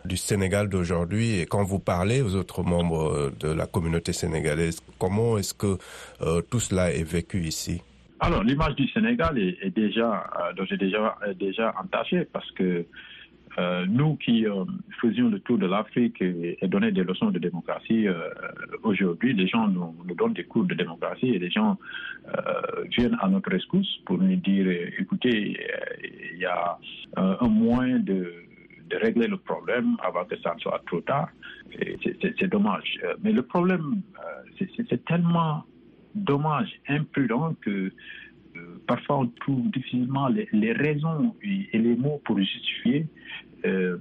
du 0.04 0.18
Sénégal 0.18 0.68
d'aujourd'hui? 0.68 1.40
Et 1.42 1.46
quand 1.46 1.64
vous 1.64 1.78
parlez 1.80 2.24
aux 2.24 2.34
autres 2.34 2.64
membres 2.64 3.32
de 3.40 3.50
la 3.50 3.68
communauté 3.68 4.14
sénégalaise, 4.14 4.80
comment 4.98 5.38
est-ce 5.38 5.54
que 5.54 5.78
euh, 6.24 6.42
tout 6.50 6.60
cela 6.60 6.92
est 6.92 7.04
vécu 7.04 7.44
ici? 7.44 7.84
Alors 8.20 8.44
l'image 8.44 8.74
du 8.74 8.88
Sénégal 8.88 9.38
est, 9.38 9.60
est 9.62 9.76
déjà, 9.76 10.26
euh, 10.58 10.66
j'ai 10.68 10.78
déjà, 10.78 11.16
déjà 11.40 11.72
entachée 11.80 12.26
parce 12.34 12.50
que 12.54 12.88
euh, 13.60 13.88
nous 13.88 14.18
qui 14.18 14.46
euh, 14.46 14.66
faisions 15.02 15.30
le 15.30 15.40
tour 15.40 15.58
de 15.58 15.66
l'Afrique 15.66 16.22
et, 16.22 16.60
et 16.62 16.68
donnaient 16.68 16.92
des 16.92 17.04
leçons 17.04 17.32
de 17.32 17.40
démocratie, 17.40 18.08
euh, 18.08 18.30
aujourd'hui, 18.84 19.34
les 19.34 19.48
gens 19.48 19.68
nous, 19.68 19.96
donnent 20.16 20.34
des 20.34 20.44
cours 20.44 20.66
de 20.66 20.76
démocratie 20.76 21.30
et 21.30 21.40
les 21.40 21.50
gens 21.50 21.78
viennent 22.96 23.18
à 23.20 23.30
notre 23.30 23.50
rescousse 23.50 24.02
pour 24.06 24.20
nous 24.20 24.36
dire, 24.36 24.70
écoutez, 25.00 25.58
il 26.34 26.40
y 26.40 26.46
a 26.46 26.78
un 27.16 27.48
moyen 27.48 28.00
de, 28.00 28.34
de, 28.90 28.98
régler 28.98 29.28
le 29.28 29.38
problème 29.38 29.96
avant 30.04 30.26
que 30.26 30.38
ça 30.42 30.54
ne 30.54 30.60
soit 30.60 30.82
trop 30.86 31.00
tard. 31.02 31.30
C'est 32.22 32.48
dommage. 32.50 33.00
Mais 33.24 33.32
le 33.32 33.44
problème, 33.44 34.02
c'est 34.60 35.06
tellement 35.06 35.64
dommage, 36.16 36.70
imprudent 36.90 37.56
que 37.62 37.92
parfois 38.88 39.20
on 39.20 39.28
trouve 39.28 39.72
difficilement 39.72 40.28
les, 40.28 40.50
les, 40.52 40.74
raisons 40.74 41.36
et 41.44 41.78
les 41.78 41.96
mots 41.96 42.22
pour 42.26 42.38
justifier 42.40 43.08
euh, 43.66 43.98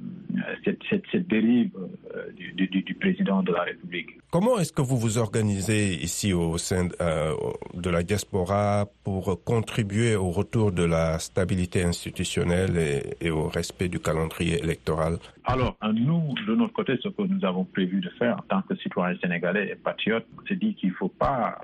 cette, 0.64 0.81
cette, 0.90 1.05
cette, 1.11 1.29
dérive 1.29 1.71
euh, 2.14 2.31
du, 2.37 2.66
du, 2.66 2.83
du, 2.83 2.95
président 2.95 3.42
de 3.42 3.53
la 3.53 3.62
République. 3.62 4.11
Comment 4.31 4.59
est-ce 4.59 4.73
que 4.73 4.83
vous 4.83 4.97
vous 4.97 5.19
organisez 5.19 5.95
ici 5.95 6.33
au 6.33 6.59
sein 6.59 6.88
euh, 7.01 7.33
de 7.75 7.90
la 7.90 8.03
diaspora 8.03 8.87
pour 9.05 9.42
contribuer 9.45 10.14
au 10.14 10.31
retour 10.31 10.73
de 10.73 10.85
la 10.85 11.19
stabilité 11.19 11.83
institutionnelle 11.83 12.77
et, 12.77 13.27
et 13.27 13.31
au 13.31 13.49
respect 13.49 13.88
du 13.88 13.99
calendrier 13.99 14.59
électoral? 14.62 15.19
Alors, 15.45 15.77
nous, 15.95 16.35
de 16.47 16.55
notre 16.57 16.73
côté, 16.73 16.99
ce 17.03 17.09
que 17.09 17.23
nous 17.23 17.45
avons 17.45 17.64
prévu 17.64 18.01
de 18.01 18.11
faire 18.19 18.37
en 18.37 18.42
tant 18.42 18.62
que 18.62 18.75
citoyens 18.77 19.16
sénégalais 19.23 19.71
et 19.71 19.77
patriotes, 19.77 20.27
c'est 20.49 20.59
dit 20.59 20.75
qu'il 20.75 20.90
ne 20.90 20.95
faut 20.95 21.09
pas 21.09 21.57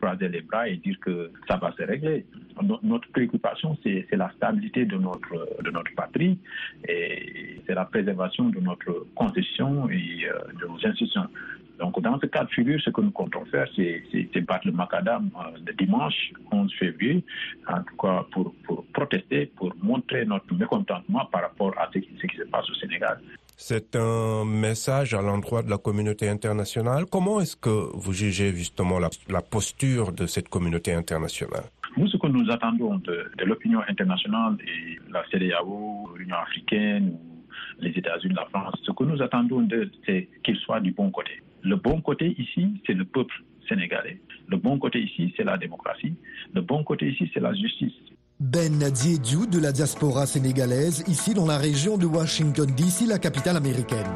croiser 0.00 0.28
les 0.28 0.40
bras 0.40 0.68
et 0.68 0.76
dire 0.76 0.98
que 1.00 1.30
ça 1.46 1.56
va 1.58 1.70
se 1.76 1.82
régler. 1.82 2.24
Notre 2.82 3.08
préoccupation, 3.10 3.76
c'est 3.82 4.06
la 4.12 4.30
stabilité 4.36 4.86
de 4.86 4.96
notre, 4.96 5.62
de 5.62 5.70
notre 5.70 5.94
patrie 5.94 6.38
et 6.88 7.35
c'est 7.66 7.74
la 7.74 7.84
préservation 7.84 8.48
de 8.48 8.60
notre 8.60 9.06
constitution 9.14 9.88
et 9.90 10.26
euh, 10.28 10.38
de 10.60 10.66
nos 10.66 10.76
institutions. 10.86 11.28
Donc, 11.78 12.00
dans 12.00 12.18
ce 12.18 12.26
cas 12.26 12.44
de 12.44 12.50
figure, 12.50 12.80
ce 12.80 12.90
que 12.90 13.00
nous 13.02 13.10
comptons 13.10 13.44
faire, 13.46 13.66
c'est 13.76 14.40
battre 14.40 14.66
le 14.66 14.72
macadam 14.72 15.30
euh, 15.36 15.58
le 15.66 15.72
dimanche 15.74 16.32
11 16.50 16.72
février, 16.78 17.24
en 17.68 17.82
tout 17.82 17.96
cas 18.00 18.24
pour, 18.32 18.54
pour 18.64 18.84
protester, 18.86 19.46
pour 19.56 19.72
montrer 19.82 20.24
notre 20.24 20.54
mécontentement 20.54 21.26
par 21.26 21.42
rapport 21.42 21.74
à 21.78 21.88
ce 21.92 21.98
qui, 21.98 22.36
se 22.36 22.44
passe 22.44 22.68
au 22.70 22.74
Sénégal. 22.74 23.20
C'est 23.58 23.96
un 23.96 24.44
message 24.44 25.14
à 25.14 25.22
l'endroit 25.22 25.62
de 25.62 25.70
la 25.70 25.78
communauté 25.78 26.28
internationale. 26.28 27.04
Comment 27.10 27.40
est-ce 27.40 27.56
que 27.56 27.90
vous 27.94 28.12
jugez 28.12 28.52
justement 28.52 28.98
la, 28.98 29.08
la, 29.28 29.40
posture 29.40 30.12
de 30.12 30.26
cette 30.26 30.48
communauté 30.48 30.92
internationale? 30.92 31.64
Nous, 31.96 32.08
ce 32.08 32.16
que 32.18 32.26
nous 32.26 32.50
attendons 32.50 32.96
de, 32.96 33.30
l'opinion 33.44 33.80
internationale 33.88 34.56
et 34.60 34.98
la 35.10 35.24
CDAO, 35.30 36.14
l'Union 36.16 36.36
africaine, 36.36 37.16
les 37.80 37.90
États-Unis, 37.90 38.34
la 38.34 38.46
France, 38.46 38.74
ce 38.82 38.92
que 38.92 39.04
nous 39.04 39.22
attendons 39.22 39.62
d'eux, 39.62 39.90
c'est 40.04 40.28
qu'ils 40.44 40.56
soient 40.56 40.80
du 40.80 40.92
bon 40.92 41.10
côté. 41.10 41.42
Le 41.62 41.76
bon 41.76 42.00
côté 42.00 42.34
ici, 42.38 42.80
c'est 42.86 42.92
le 42.92 43.04
peuple 43.04 43.34
sénégalais. 43.68 44.20
Le 44.48 44.58
bon 44.58 44.78
côté 44.78 45.00
ici, 45.00 45.32
c'est 45.36 45.44
la 45.44 45.56
démocratie. 45.56 46.14
Le 46.54 46.60
bon 46.60 46.84
côté 46.84 47.10
ici, 47.10 47.30
c'est 47.32 47.40
la 47.40 47.54
justice. 47.54 47.94
Ben 48.38 48.78
Diédiou 48.78 49.46
de 49.46 49.58
la 49.58 49.72
diaspora 49.72 50.26
sénégalaise, 50.26 51.02
ici 51.08 51.32
dans 51.32 51.46
la 51.46 51.56
région 51.56 51.96
de 51.96 52.04
Washington, 52.04 52.66
D.C., 52.76 53.06
la 53.06 53.18
capitale 53.18 53.56
américaine. 53.56 54.06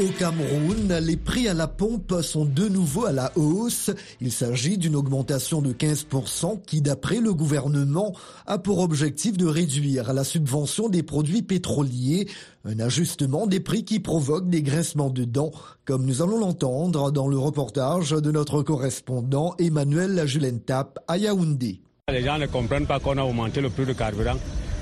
Au 0.00 0.08
Cameroun, 0.18 0.98
les 1.02 1.18
prix 1.18 1.46
à 1.46 1.52
la 1.52 1.66
pompe 1.66 2.22
sont 2.22 2.46
de 2.46 2.68
nouveau 2.68 3.04
à 3.04 3.12
la 3.12 3.32
hausse. 3.36 3.90
Il 4.22 4.32
s'agit 4.32 4.78
d'une 4.78 4.96
augmentation 4.96 5.60
de 5.60 5.74
15% 5.74 6.62
qui, 6.62 6.80
d'après 6.80 7.20
le 7.20 7.34
gouvernement, 7.34 8.14
a 8.46 8.56
pour 8.56 8.78
objectif 8.78 9.36
de 9.36 9.44
réduire 9.44 10.14
la 10.14 10.24
subvention 10.24 10.88
des 10.88 11.02
produits 11.02 11.42
pétroliers. 11.42 12.28
Un 12.64 12.80
ajustement 12.80 13.46
des 13.46 13.60
prix 13.60 13.84
qui 13.84 14.00
provoque 14.00 14.48
des 14.48 14.62
graissements 14.62 15.10
de 15.10 15.24
dents, 15.24 15.52
comme 15.84 16.06
nous 16.06 16.22
allons 16.22 16.38
l'entendre 16.38 17.10
dans 17.10 17.28
le 17.28 17.36
reportage 17.36 18.12
de 18.12 18.30
notre 18.30 18.62
correspondant 18.62 19.54
Emmanuel 19.58 20.26
Julentap 20.26 20.98
à 21.08 21.18
Yaoundé. 21.18 21.82
Les 22.10 22.22
gens 22.22 22.38
ne 22.38 22.46
comprennent 22.46 22.86
pas 22.86 23.00
qu'on 23.00 23.18
a 23.18 23.22
augmenté 23.22 23.60
le 23.60 23.68
prix 23.68 23.84
du 23.84 23.94
carburant. 23.94 24.38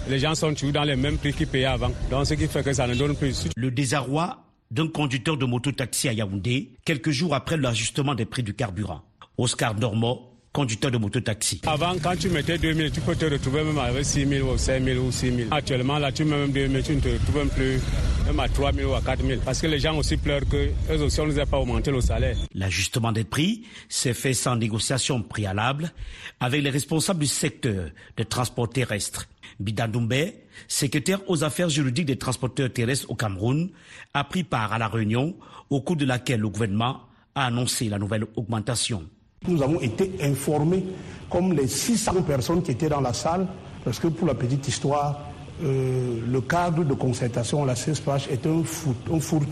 Les 0.09 0.21
gens 0.21 0.37
sont 0.37 0.55
toujours 0.55 0.75
dans 0.75 0.85
les 0.85 0.97
mêmes 0.97 1.19
prix 1.19 1.33
qu'ils 1.33 1.49
payaient 1.49 1.65
avant. 1.65 1.91
Donc 2.09 2.27
ce 2.27 2.35
qui 2.35 2.47
fait 2.47 2.63
que 2.63 2.73
ça 2.73 2.87
ne 2.87 2.95
donne 2.95 3.17
plus. 3.17 3.49
Le 3.57 3.73
désarroi 3.73 4.45
d'un 4.71 4.89
conducteur 4.89 5.37
de 5.37 5.45
moto-taxi 5.45 6.09
à 6.09 6.13
Yaoundé 6.13 6.77
quelques 6.85 7.11
jours 7.11 7.35
après 7.35 7.57
l'ajustement 7.57 8.15
des 8.15 8.27
prix 8.27 8.43
du 8.43 8.55
carburant. 8.55 9.03
Oscar 9.37 9.75
Normand, 9.75 10.38
conducteur 10.53 10.91
de 10.91 10.99
moto-taxi. 10.99 11.61
Avant, 11.67 11.95
quand 12.03 12.17
tu 12.19 12.29
mettais 12.31 12.59
2000, 12.59 12.91
tu 12.91 13.01
peux 13.01 13.15
te 13.15 13.27
retrouver 13.27 13.65
même 13.65 13.79
avec 13.79 14.05
6000 14.05 14.43
ou 14.43 14.59
5000 14.59 14.99
ou 14.99 15.13
6000. 15.13 15.49
Actuellement, 15.51 15.99
là, 15.99 16.13
tu 16.13 16.25
mets 16.25 16.39
même 16.39 16.53
2000, 16.53 16.83
tu 16.83 16.97
ne 16.97 17.01
te 17.01 17.09
retrouves 17.09 17.37
même 17.37 17.51
plus 17.51 17.81
même 18.27 18.41
à 18.41 18.49
3000 18.49 18.85
ou 18.85 18.95
à 18.95 19.01
4000. 19.01 19.39
Parce 19.41 19.61
que 19.61 19.67
les 19.67 19.79
gens 19.79 19.97
aussi 19.97 20.17
pleurent 20.17 20.49
que 20.49 20.71
eux 20.91 21.03
aussi, 21.03 21.21
on 21.21 21.27
ne 21.27 21.33
les 21.33 21.39
a 21.39 21.47
pas 21.47 21.59
augmenté 21.59 21.91
le 21.91 22.01
salaire. 22.01 22.37
L'ajustement 22.55 23.13
des 23.13 23.25
prix 23.25 23.65
s'est 23.89 24.15
fait 24.15 24.35
sans 24.35 24.57
négociation 24.57 25.23
préalable 25.23 25.93
avec 26.41 26.63
les 26.63 26.71
responsables 26.71 27.21
du 27.21 27.27
secteur 27.27 27.91
des 28.17 28.25
transports 28.25 28.69
terrestres. 28.69 29.27
Bidandoumbe, 29.61 30.33
secrétaire 30.69 31.21
aux 31.29 31.43
affaires 31.43 31.69
juridiques 31.69 32.07
des 32.07 32.19
transporteurs 32.19 32.73
terrestres 32.73 33.11
au 33.11 33.15
Cameroun, 33.15 33.71
a 34.15 34.25
pris 34.25 34.45
part 34.45 34.73
à 34.73 34.79
la 34.79 34.89
réunion 34.89 35.37
au 35.71 35.81
cours 35.81 35.97
de 35.97 36.05
laquelle 36.05 36.41
le 36.41 36.49
gouvernement 36.49 37.01
a 37.35 37.47
annoncé 37.47 37.89
la 37.89 37.99
nouvelle 37.99 38.27
augmentation. 38.37 39.09
Nous 39.47 39.63
avons 39.63 39.81
été 39.81 40.11
informés 40.23 40.85
comme 41.31 41.53
les 41.53 41.69
600 41.69 42.23
personnes 42.23 42.63
qui 42.63 42.73
étaient 42.73 42.89
dans 42.89 43.01
la 43.01 43.13
salle, 43.13 43.47
parce 43.85 43.99
que 43.99 44.09
pour 44.09 44.27
la 44.27 44.35
petite 44.35 44.67
histoire, 44.67 45.21
euh, 45.63 46.21
le 46.27 46.41
cadre 46.41 46.85
de 46.85 46.95
concertation 46.95 47.63
à 47.63 47.67
la 47.67 47.77
CESPH 47.77 48.31
est 48.31 48.47
un 48.47 48.63
foot, 48.65 48.97
un 49.13 49.21
foot 49.21 49.49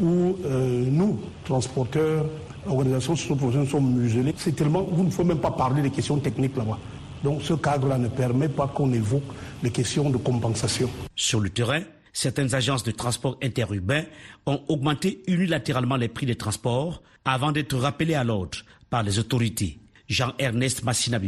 où 0.00 0.36
euh, 0.44 0.84
nous, 0.90 1.20
transporteurs, 1.44 2.26
organisations 2.66 3.16
socio-professionnelles, 3.16 3.68
sommes 3.68 3.94
muselés. 3.94 4.34
C'est 4.36 4.54
tellement, 4.54 4.82
vous 4.82 5.04
ne 5.04 5.10
faut 5.10 5.24
même 5.24 5.40
pas 5.40 5.50
parler 5.50 5.82
des 5.82 5.90
questions 5.90 6.18
techniques 6.18 6.56
là-bas. 6.56 6.78
Donc 7.24 7.42
ce 7.42 7.54
cadre-là 7.54 7.98
ne 7.98 8.08
permet 8.08 8.48
pas 8.48 8.66
qu'on 8.66 8.92
évoque 8.92 9.22
les 9.62 9.70
questions 9.70 10.10
de 10.10 10.16
compensation. 10.16 10.90
Sur 11.14 11.40
le 11.40 11.48
terrain, 11.48 11.80
certaines 12.12 12.54
agences 12.54 12.84
de 12.84 12.90
transport 12.90 13.38
interurbain 13.42 14.02
ont 14.46 14.60
augmenté 14.68 15.22
unilatéralement 15.26 15.96
les 15.96 16.08
prix 16.08 16.26
des 16.26 16.36
transports 16.36 17.02
avant 17.24 17.52
d'être 17.52 17.76
rappelés 17.76 18.14
à 18.14 18.24
l'ordre 18.24 18.58
les 19.02 19.18
autorités. 19.18 19.78
Jean-Ernest 20.08 20.84
Massina 20.84 21.18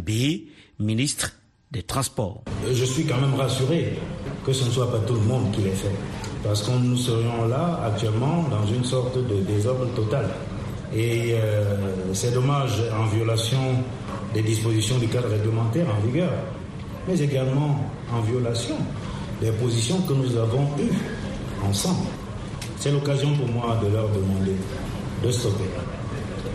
ministre 0.79 1.33
des 1.71 1.83
Transports. 1.83 2.45
Je 2.73 2.85
suis 2.85 3.05
quand 3.05 3.21
même 3.21 3.35
rassuré 3.35 3.99
que 4.45 4.53
ce 4.53 4.65
ne 4.65 4.71
soit 4.71 4.91
pas 4.91 5.01
tout 5.01 5.15
le 5.15 5.21
monde 5.21 5.51
qui 5.53 5.63
l'ait 5.63 5.71
fait. 5.71 5.95
Parce 6.43 6.63
que 6.63 6.71
nous 6.71 6.97
serions 6.97 7.47
là 7.49 7.81
actuellement 7.85 8.45
dans 8.49 8.65
une 8.67 8.85
sorte 8.85 9.19
de 9.19 9.41
désordre 9.43 9.87
total. 9.95 10.27
Et 10.95 11.33
euh, 11.35 12.15
c'est 12.15 12.33
dommage 12.33 12.83
en 12.99 13.07
violation 13.07 13.83
des 14.33 14.43
dispositions 14.43 14.99
du 14.99 15.09
cadre 15.09 15.29
réglementaire 15.29 15.87
en 15.95 16.07
vigueur, 16.07 16.33
mais 17.07 17.19
également 17.19 17.85
en 18.13 18.21
violation 18.21 18.77
des 19.41 19.51
positions 19.53 20.01
que 20.03 20.13
nous 20.15 20.37
avons 20.37 20.65
eues 20.79 20.93
ensemble. 21.63 22.07
C'est 22.79 22.93
l'occasion 22.93 23.35
pour 23.37 23.49
moi 23.49 23.79
de 23.83 23.93
leur 23.93 24.09
demander 24.09 24.57
de 25.25 25.31
stopper. 25.31 25.65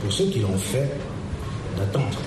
Pour 0.04 0.12
ceux 0.12 0.26
qui 0.26 0.40
l'ont 0.40 0.58
fait, 0.58 0.92
d'attendre 1.78 2.20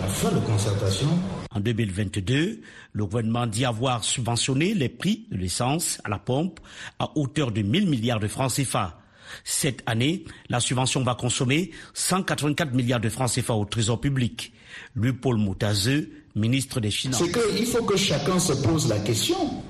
la 0.00 0.06
fin 0.06 0.32
de 0.32 0.40
concertation 0.40 1.08
en 1.54 1.60
2022, 1.60 2.60
le 2.92 3.06
gouvernement 3.06 3.46
dit 3.46 3.64
avoir 3.64 4.02
subventionné 4.02 4.74
les 4.74 4.88
prix 4.88 5.24
de 5.30 5.36
l'essence 5.36 6.00
à 6.04 6.08
la 6.10 6.18
pompe 6.18 6.58
à 6.98 7.16
hauteur 7.16 7.52
de 7.52 7.62
1000 7.62 7.88
milliards 7.88 8.18
de 8.18 8.26
francs 8.26 8.52
CFA. 8.52 8.98
Cette 9.44 9.82
année, 9.86 10.24
la 10.48 10.58
subvention 10.58 11.02
va 11.04 11.14
consommer 11.14 11.70
184 11.94 12.74
milliards 12.74 13.00
de 13.00 13.08
francs 13.08 13.30
CFA 13.30 13.54
au 13.54 13.64
trésor 13.64 14.00
public. 14.00 14.52
Louis 14.96 15.12
Paul 15.12 15.38
Moutazeux, 15.38 16.10
ministre 16.34 16.80
des 16.80 16.90
Finances. 16.90 17.22
C'est 17.24 17.54
qu'il 17.54 17.66
faut 17.66 17.84
que 17.84 17.96
chacun 17.96 18.38
se 18.38 18.52
pose 18.52 18.88
la 18.88 18.98
question. 18.98 19.62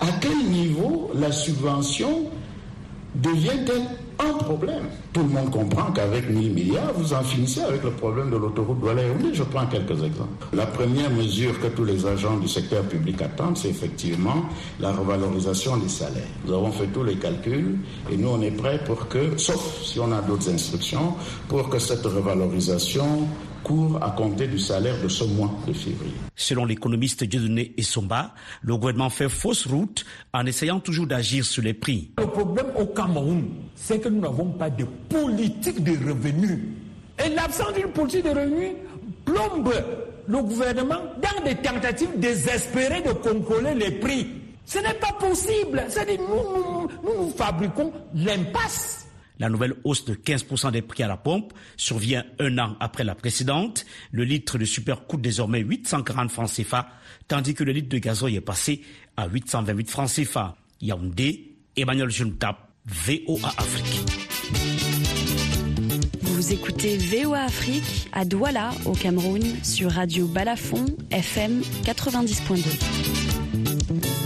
À 0.00 0.06
quel 0.20 0.38
niveau 0.48 1.10
la 1.14 1.32
subvention 1.32 2.30
devient-elle 3.16 4.05
un 4.18 4.32
problème. 4.32 4.84
Tout 5.12 5.22
le 5.22 5.28
monde 5.28 5.50
comprend 5.50 5.92
qu'avec 5.92 6.28
1000 6.28 6.52
milliards, 6.52 6.92
vous 6.94 7.12
en 7.12 7.22
finissez 7.22 7.60
avec 7.60 7.82
le 7.82 7.90
problème 7.90 8.30
de 8.30 8.36
l'autoroute 8.36 8.80
douala 8.80 9.02
Je 9.32 9.42
prends 9.42 9.66
quelques 9.66 10.02
exemples. 10.02 10.46
La 10.52 10.66
première 10.66 11.10
mesure 11.10 11.58
que 11.60 11.66
tous 11.68 11.84
les 11.84 12.06
agents 12.06 12.36
du 12.38 12.48
secteur 12.48 12.82
public 12.84 13.20
attendent, 13.22 13.56
c'est 13.56 13.68
effectivement 13.68 14.44
la 14.80 14.92
revalorisation 14.92 15.76
des 15.76 15.88
salaires. 15.88 16.22
Nous 16.46 16.54
avons 16.54 16.72
fait 16.72 16.86
tous 16.88 17.04
les 17.04 17.16
calculs 17.16 17.78
et 18.10 18.16
nous, 18.16 18.28
on 18.28 18.40
est 18.40 18.50
prêts 18.50 18.80
pour 18.84 19.08
que, 19.08 19.36
sauf 19.36 19.82
si 19.82 20.00
on 20.00 20.12
a 20.12 20.20
d'autres 20.20 20.50
instructions, 20.50 21.14
pour 21.48 21.68
que 21.68 21.78
cette 21.78 22.04
revalorisation 22.04 23.28
court 23.66 23.98
à 24.00 24.10
compter 24.10 24.46
du 24.46 24.60
salaire 24.60 24.94
de 25.02 25.08
ce 25.08 25.24
mois 25.24 25.50
de 25.66 25.72
février. 25.72 26.14
Selon 26.36 26.64
l'économiste 26.64 27.24
Dieudonné 27.24 27.74
Essomba, 27.76 28.32
le 28.62 28.76
gouvernement 28.76 29.10
fait 29.10 29.28
fausse 29.28 29.66
route 29.66 30.04
en 30.32 30.46
essayant 30.46 30.78
toujours 30.78 31.08
d'agir 31.08 31.44
sur 31.44 31.64
les 31.64 31.74
prix. 31.74 32.12
Le 32.18 32.26
problème 32.28 32.66
au 32.78 32.86
Cameroun, 32.86 33.48
c'est 33.74 33.98
que 33.98 34.08
nous 34.08 34.20
n'avons 34.20 34.50
pas 34.52 34.70
de 34.70 34.84
politique 35.08 35.82
de 35.82 35.92
revenus. 36.08 36.60
Et 37.24 37.28
l'absence 37.30 37.72
d'une 37.74 37.88
politique 37.88 38.24
de 38.24 38.30
revenus 38.30 38.72
plombe 39.24 39.72
le 40.28 40.42
gouvernement 40.42 41.00
dans 41.20 41.44
des 41.44 41.56
tentatives 41.56 42.18
désespérées 42.20 43.02
de 43.02 43.12
contrôler 43.12 43.74
les 43.74 43.90
prix. 43.90 44.28
Ce 44.64 44.78
n'est 44.78 44.94
pas 44.94 45.12
possible. 45.18 45.84
C'est-à-dire, 45.88 46.20
nous, 46.20 46.88
nous, 47.08 47.24
nous 47.24 47.30
fabriquons 47.30 47.92
l'impasse. 48.14 49.05
La 49.38 49.48
nouvelle 49.48 49.74
hausse 49.84 50.04
de 50.04 50.14
15% 50.14 50.72
des 50.72 50.82
prix 50.82 51.02
à 51.02 51.08
la 51.08 51.16
pompe 51.16 51.52
survient 51.76 52.24
un 52.38 52.58
an 52.58 52.76
après 52.80 53.04
la 53.04 53.14
précédente. 53.14 53.84
Le 54.10 54.24
litre 54.24 54.58
de 54.58 54.64
super 54.64 55.06
coûte 55.06 55.20
désormais 55.20 55.60
840 55.60 56.30
francs 56.30 56.50
CFA, 56.50 56.88
tandis 57.28 57.54
que 57.54 57.64
le 57.64 57.72
litre 57.72 57.88
de 57.88 57.98
gazoil 57.98 58.34
est 58.34 58.40
passé 58.40 58.82
à 59.16 59.28
828 59.28 59.90
francs 59.90 60.10
CFA. 60.10 60.56
Yaoundé, 60.80 61.54
Emmanuel 61.76 62.10
Juntap, 62.10 62.68
VOA 62.86 63.48
Afrique. 63.56 64.02
Vous 66.22 66.52
écoutez 66.52 66.98
VOA 66.98 67.42
Afrique 67.42 68.08
à 68.12 68.24
Douala, 68.24 68.70
au 68.84 68.92
Cameroun, 68.92 69.42
sur 69.62 69.92
Radio 69.92 70.26
Balafon, 70.26 70.84
FM 71.10 71.62
90.2. 71.84 74.25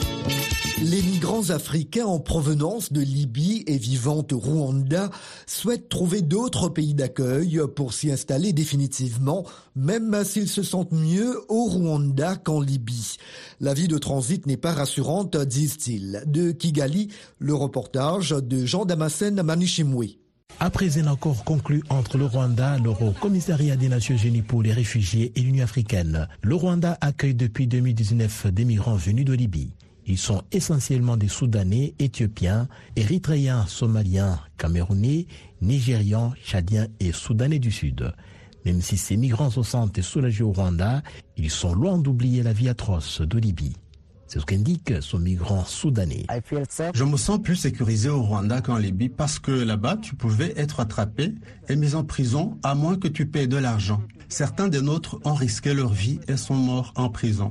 Les 0.91 1.03
migrants 1.03 1.51
africains 1.51 2.07
en 2.07 2.19
provenance 2.19 2.93
de 2.93 3.01
Libye 3.01 3.63
et 3.69 3.79
vivant 3.79 4.27
au 4.33 4.39
Rwanda 4.39 5.09
souhaitent 5.47 5.89
trouver 5.89 6.21
d'autres 6.21 6.69
pays 6.69 6.95
d'accueil 6.95 7.61
pour 7.77 7.93
s'y 7.93 8.11
installer 8.11 8.53
définitivement, 8.53 9.45
même 9.77 10.25
s'ils 10.25 10.49
se 10.49 10.65
sentent 10.65 10.91
mieux 10.91 11.39
au 11.49 11.67
Rwanda 11.67 12.35
qu'en 12.35 12.61
Libye. 12.61 13.19
La 13.61 13.73
vie 13.73 13.87
de 13.87 13.99
transit 13.99 14.45
n'est 14.47 14.57
pas 14.57 14.73
rassurante, 14.73 15.37
disent-ils. 15.37 16.25
De 16.27 16.51
Kigali, 16.51 17.07
le 17.39 17.55
reportage 17.55 18.31
de 18.31 18.67
Jean 18.67 18.85
Damascène 18.85 19.43
Manichimwe. 19.43 20.17
Après 20.59 20.99
un 20.99 21.07
accord 21.07 21.45
conclu 21.45 21.85
entre 21.89 22.19
le 22.19 22.25
Rwanda, 22.25 22.79
le 22.79 22.91
Commissariat 23.21 23.77
des 23.77 23.89
Nations 23.89 24.17
Unies 24.17 24.43
pour 24.43 24.65
les 24.65 24.73
réfugiés 24.73 25.31
et 25.37 25.41
l'Union 25.41 25.63
africaine, 25.63 26.27
le 26.43 26.57
Rwanda 26.57 26.99
accueille 27.01 27.37
depuis 27.37 27.69
2019 27.69 28.49
des 28.49 28.65
migrants 28.65 28.97
venus 28.97 29.25
de 29.25 29.35
Libye. 29.35 29.71
Ils 30.11 30.19
sont 30.19 30.43
essentiellement 30.51 31.17
des 31.17 31.29
Soudanais, 31.29 31.95
Éthiopiens, 32.01 32.67
Érythréens, 32.97 33.65
Somaliens, 33.69 34.41
Camerounais, 34.59 35.29
Nigérians, 35.63 36.35
Tchadiens 36.45 36.89
et 36.99 37.13
Soudanais 37.13 37.61
du 37.61 37.71
Sud. 37.71 38.13
Même 38.65 38.83
si 38.83 38.97
ces 38.97 39.17
migrants 39.17 39.51
se 39.51 39.63
sentent 39.63 40.03
soulagés 40.03 40.43
au 40.43 40.51
Rwanda, 40.51 41.05
ils 41.37 41.49
sont 41.49 41.75
loin 41.75 41.97
d'oublier 41.97 42.43
la 42.43 42.53
vie 42.53 42.69
atroce 42.69 43.21
de 43.21 43.39
Libye. 43.39 43.77
C'est 44.27 44.41
ce 44.41 44.47
qu'indique 44.47 44.95
ce 45.01 45.17
migrant 45.17 45.65
soudanais. 45.65 46.27
Je 46.93 47.05
me 47.05 47.17
sens 47.17 47.41
plus 47.41 47.55
sécurisé 47.55 48.09
au 48.09 48.23
Rwanda 48.23 48.63
qu'en 48.63 48.79
Libye 48.79 49.11
parce 49.11 49.39
que 49.39 49.53
là-bas, 49.53 49.97
tu 49.99 50.17
pouvais 50.17 50.55
être 50.57 50.81
attrapé 50.81 51.37
et 51.69 51.77
mis 51.77 51.95
en 51.95 52.03
prison 52.03 52.59
à 52.65 52.75
moins 52.75 52.97
que 52.97 53.07
tu 53.07 53.27
payes 53.27 53.49
de 53.49 53.59
l'argent. 53.59 54.03
Certains 54.31 54.69
des 54.69 54.81
nôtres 54.81 55.19
ont 55.25 55.35
risqué 55.35 55.75
leur 55.75 55.93
vie 55.93 56.21
et 56.29 56.37
sont 56.37 56.55
morts 56.55 56.93
en 56.95 57.11
prison. 57.11 57.49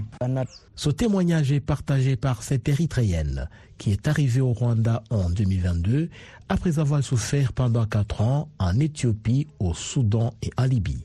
Ce 0.76 0.90
témoignage 0.90 1.52
est 1.52 1.60
partagé 1.60 2.16
par 2.16 2.42
cette 2.42 2.70
Érythréenne 2.70 3.50
qui 3.78 3.92
est 3.92 4.08
arrivée 4.08 4.40
au 4.40 4.54
Rwanda 4.54 5.04
en 5.10 5.30
2022 5.30 6.10
après 6.48 6.80
avoir 6.80 7.04
souffert 7.04 7.52
pendant 7.52 7.86
quatre 7.86 8.22
ans 8.22 8.48
en 8.60 8.80
Éthiopie, 8.80 9.48
au 9.60 9.74
Soudan 9.74 10.34
et 10.42 10.52
en 10.58 10.64
Libye. 10.64 11.04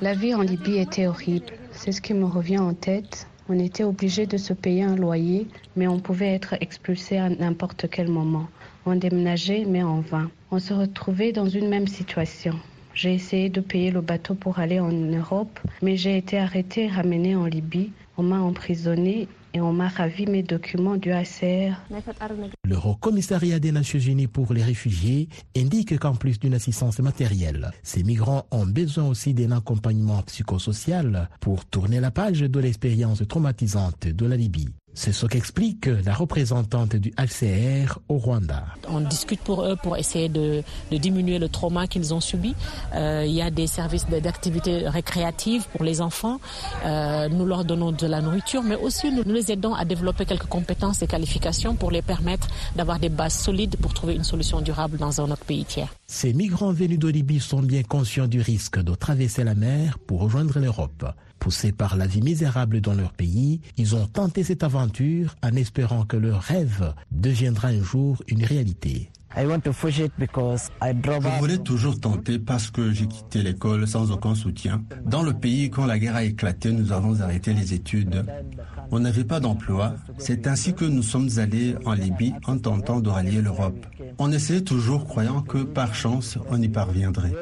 La 0.00 0.14
vie 0.14 0.34
en 0.36 0.42
Libye 0.42 0.78
était 0.78 1.08
horrible. 1.08 1.46
C'est 1.72 1.90
ce 1.90 2.00
qui 2.00 2.14
me 2.14 2.26
revient 2.26 2.58
en 2.58 2.74
tête. 2.74 3.26
On 3.48 3.58
était 3.58 3.84
obligé 3.84 4.24
de 4.24 4.36
se 4.36 4.52
payer 4.52 4.84
un 4.84 4.94
loyer, 4.94 5.48
mais 5.74 5.88
on 5.88 5.98
pouvait 5.98 6.32
être 6.32 6.54
expulsé 6.60 7.18
à 7.18 7.28
n'importe 7.28 7.88
quel 7.90 8.08
moment. 8.08 8.46
On 8.86 8.94
déménageait, 8.94 9.64
mais 9.66 9.82
en 9.82 10.00
vain. 10.00 10.30
On 10.52 10.60
se 10.60 10.72
retrouvait 10.72 11.32
dans 11.32 11.48
une 11.48 11.68
même 11.68 11.88
situation. 11.88 12.54
J'ai 12.94 13.14
essayé 13.14 13.48
de 13.48 13.60
payer 13.60 13.90
le 13.90 14.00
bateau 14.00 14.34
pour 14.34 14.58
aller 14.58 14.80
en 14.80 14.92
Europe, 14.92 15.60
mais 15.82 15.96
j'ai 15.96 16.16
été 16.16 16.38
arrêté 16.38 16.84
et 16.84 16.88
ramené 16.88 17.36
en 17.36 17.46
Libye. 17.46 17.92
On 18.16 18.22
m'a 18.22 18.40
emprisonné 18.40 19.28
et 19.54 19.60
on 19.60 19.72
m'a 19.72 19.88
ravi 19.88 20.26
mes 20.26 20.42
documents 20.42 20.96
du 20.96 21.10
ACR. 21.10 21.74
Le 22.64 22.76
Haut 22.76 22.96
Commissariat 22.96 23.58
des 23.58 23.72
Nations 23.72 23.98
Unies 23.98 24.26
pour 24.26 24.52
les 24.52 24.62
réfugiés 24.62 25.28
indique 25.56 25.98
qu'en 25.98 26.14
plus 26.14 26.38
d'une 26.38 26.54
assistance 26.54 26.98
matérielle, 27.00 27.70
ces 27.82 28.02
migrants 28.02 28.46
ont 28.50 28.66
besoin 28.66 29.06
aussi 29.08 29.34
d'un 29.34 29.52
accompagnement 29.52 30.22
psychosocial 30.22 31.28
pour 31.40 31.64
tourner 31.64 32.00
la 32.00 32.10
page 32.10 32.40
de 32.40 32.60
l'expérience 32.60 33.22
traumatisante 33.26 34.06
de 34.06 34.26
la 34.26 34.36
Libye. 34.36 34.68
C'est 34.94 35.12
ce 35.12 35.26
qu'explique 35.26 35.86
la 36.04 36.12
représentante 36.14 36.96
du 36.96 37.12
HCR 37.12 37.98
au 38.08 38.18
Rwanda. 38.18 38.64
On 38.88 39.00
discute 39.00 39.40
pour 39.40 39.64
eux 39.64 39.76
pour 39.80 39.96
essayer 39.96 40.28
de, 40.28 40.62
diminuer 40.90 41.38
le 41.38 41.48
trauma 41.48 41.86
qu'ils 41.86 42.12
ont 42.12 42.20
subi. 42.20 42.54
Euh, 42.94 43.24
il 43.26 43.32
y 43.32 43.40
a 43.42 43.50
des 43.50 43.66
services 43.66 44.06
d'activités 44.08 44.88
récréatives 44.88 45.66
pour 45.72 45.84
les 45.84 46.00
enfants. 46.00 46.40
Euh, 46.84 47.28
nous 47.28 47.46
leur 47.46 47.64
donnons 47.64 47.92
de 47.92 48.06
la 48.06 48.20
nourriture, 48.20 48.62
mais 48.62 48.74
aussi 48.76 49.12
nous, 49.12 49.22
nous 49.24 49.34
les 49.34 49.52
aidons 49.52 49.74
à 49.74 49.84
développer 49.84 50.24
quelques 50.26 50.46
compétences 50.46 51.02
et 51.02 51.06
qualifications 51.06 51.76
pour 51.76 51.90
les 51.90 52.02
permettre 52.02 52.48
d'avoir 52.76 52.98
des 52.98 53.08
bases 53.08 53.34
solides 53.34 53.76
pour 53.76 53.94
trouver 53.94 54.14
une 54.14 54.24
solution 54.24 54.60
durable 54.60 54.98
dans 54.98 55.20
un 55.20 55.30
autre 55.30 55.44
pays 55.44 55.64
tiers. 55.64 55.94
Ces 56.06 56.32
migrants 56.32 56.72
venus 56.72 56.98
de 56.98 57.08
Libye 57.08 57.40
sont 57.40 57.62
bien 57.62 57.82
conscients 57.82 58.26
du 58.26 58.40
risque 58.40 58.80
de 58.80 58.94
traverser 58.94 59.44
la 59.44 59.54
mer 59.54 59.98
pour 59.98 60.20
rejoindre 60.20 60.58
l'Europe. 60.58 61.04
Poussés 61.40 61.72
par 61.72 61.96
la 61.96 62.06
vie 62.06 62.20
misérable 62.20 62.82
dans 62.82 62.92
leur 62.92 63.14
pays, 63.14 63.62
ils 63.78 63.96
ont 63.96 64.06
tenté 64.06 64.44
cette 64.44 64.62
aventure 64.62 65.34
en 65.42 65.56
espérant 65.56 66.04
que 66.04 66.18
leur 66.18 66.42
rêve 66.42 66.92
deviendra 67.10 67.68
un 67.68 67.82
jour 67.82 68.22
une 68.28 68.44
réalité. 68.44 69.08
Je 69.36 71.38
voulais 71.38 71.58
toujours 71.58 71.98
tenter 71.98 72.38
parce 72.38 72.70
que 72.70 72.92
j'ai 72.92 73.06
quitté 73.06 73.42
l'école 73.42 73.86
sans 73.86 74.10
aucun 74.10 74.34
soutien. 74.34 74.82
Dans 75.06 75.22
le 75.22 75.32
pays, 75.32 75.70
quand 75.70 75.86
la 75.86 75.98
guerre 75.98 76.16
a 76.16 76.24
éclaté, 76.24 76.72
nous 76.72 76.92
avons 76.92 77.20
arrêté 77.20 77.54
les 77.54 77.72
études. 77.72 78.26
On 78.90 78.98
n'avait 78.98 79.24
pas 79.24 79.40
d'emploi. 79.40 79.94
C'est 80.18 80.46
ainsi 80.46 80.74
que 80.74 80.84
nous 80.84 81.02
sommes 81.02 81.30
allés 81.38 81.74
en 81.86 81.94
Libye 81.94 82.34
en 82.46 82.58
tentant 82.58 83.00
de 83.00 83.08
rallier 83.08 83.40
l'Europe. 83.40 83.86
On 84.18 84.30
essayait 84.30 84.62
toujours 84.62 85.06
croyant 85.06 85.40
que 85.40 85.58
par 85.58 85.94
chance, 85.94 86.36
on 86.50 86.60
y 86.60 86.68
parviendrait. 86.68 87.32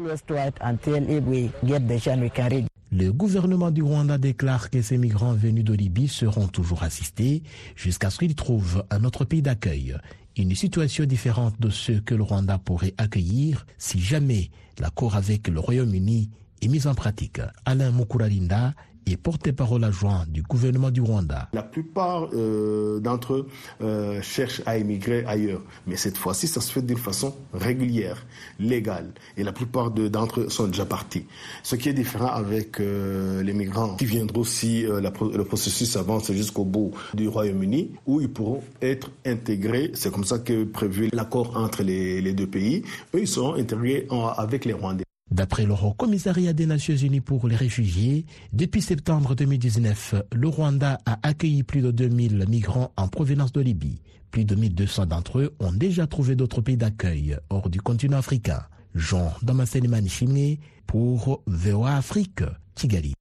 Le 2.90 3.12
gouvernement 3.12 3.70
du 3.70 3.82
Rwanda 3.82 4.18
déclare 4.18 4.70
que 4.70 4.80
ces 4.80 4.96
migrants 4.96 5.34
venus 5.34 5.64
de 5.64 5.74
Libye 5.74 6.08
seront 6.08 6.48
toujours 6.48 6.82
assistés 6.82 7.42
jusqu'à 7.76 8.10
ce 8.10 8.18
qu'ils 8.18 8.34
trouvent 8.34 8.84
un 8.90 9.04
autre 9.04 9.24
pays 9.24 9.42
d'accueil 9.42 9.96
une 10.38 10.54
situation 10.54 11.04
différente 11.04 11.60
de 11.60 11.68
ce 11.68 11.92
que 11.92 12.14
le 12.14 12.22
Rwanda 12.22 12.58
pourrait 12.58 12.94
accueillir 12.96 13.66
si 13.76 14.00
jamais 14.00 14.50
l'accord 14.78 15.16
avec 15.16 15.48
le 15.48 15.58
Royaume-Uni 15.58 16.30
est 16.62 16.68
mis 16.68 16.86
en 16.86 16.94
pratique. 16.94 17.40
Alain 17.64 17.90
Mukuralinda 17.90 18.74
et 19.06 19.16
porte-parole 19.16 19.84
adjoint 19.84 20.24
du 20.28 20.42
gouvernement 20.42 20.90
du 20.90 21.00
Rwanda. 21.00 21.48
La 21.52 21.62
plupart 21.62 22.28
euh, 22.34 23.00
d'entre 23.00 23.34
eux 23.34 23.48
euh, 23.80 24.20
cherchent 24.22 24.62
à 24.66 24.76
émigrer 24.76 25.24
ailleurs, 25.26 25.62
mais 25.86 25.96
cette 25.96 26.16
fois-ci, 26.16 26.46
ça 26.46 26.60
se 26.60 26.72
fait 26.72 26.82
d'une 26.82 26.98
façon 26.98 27.34
régulière, 27.52 28.26
légale, 28.58 29.12
et 29.36 29.44
la 29.44 29.52
plupart 29.52 29.90
d'entre 29.90 30.40
eux 30.40 30.48
sont 30.48 30.66
déjà 30.66 30.84
partis. 30.84 31.24
Ce 31.62 31.76
qui 31.76 31.88
est 31.88 31.94
différent 31.94 32.28
avec 32.28 32.80
euh, 32.80 33.42
les 33.42 33.52
migrants 33.52 33.96
qui 33.96 34.04
viendront 34.04 34.44
si 34.44 34.82
le 34.82 35.42
processus 35.44 35.96
avance 35.96 36.32
jusqu'au 36.32 36.64
bout 36.64 36.92
du 37.14 37.28
Royaume-Uni, 37.28 37.92
où 38.06 38.20
ils 38.20 38.30
pourront 38.30 38.62
être 38.82 39.10
intégrés. 39.24 39.90
C'est 39.94 40.12
comme 40.12 40.24
ça 40.24 40.38
que 40.38 40.64
prévu 40.64 41.08
l'accord 41.12 41.56
entre 41.56 41.82
les, 41.82 42.32
deux 42.32 42.46
pays. 42.46 42.82
Eux, 43.14 43.20
ils 43.20 43.28
seront 43.28 43.54
intégrés 43.54 44.06
avec 44.36 44.64
les 44.64 44.72
Rwandais. 44.72 45.07
D'après 45.30 45.66
le 45.66 45.74
Haut 45.74 45.92
Commissariat 45.92 46.52
des 46.52 46.66
Nations 46.66 46.96
Unies 46.96 47.20
pour 47.20 47.48
les 47.48 47.56
réfugiés, 47.56 48.24
depuis 48.52 48.80
septembre 48.80 49.34
2019, 49.34 50.14
le 50.34 50.48
Rwanda 50.48 50.98
a 51.04 51.18
accueilli 51.22 51.62
plus 51.62 51.82
de 51.82 51.90
2000 51.90 52.46
migrants 52.48 52.92
en 52.96 53.08
provenance 53.08 53.52
de 53.52 53.60
Libye. 53.60 54.00
Plus 54.30 54.44
de 54.44 54.54
1200 54.54 55.06
d'entre 55.06 55.40
eux 55.40 55.54
ont 55.60 55.72
déjà 55.72 56.06
trouvé 56.06 56.34
d'autres 56.34 56.60
pays 56.60 56.76
d'accueil 56.76 57.36
hors 57.50 57.68
du 57.68 57.80
continent 57.80 58.18
africain. 58.18 58.62
Jean 58.94 59.32
Damascene 59.42 60.08
Chimé 60.08 60.60
pour 60.86 61.42
VOA 61.46 61.96
Afrique, 61.96 62.42
Kigali. 62.74 63.14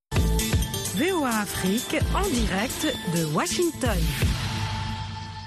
VOA 0.95 1.29
Afrique 1.29 1.97
en 2.15 2.27
direct 2.29 2.87
de 3.15 3.35
Washington. 3.35 4.46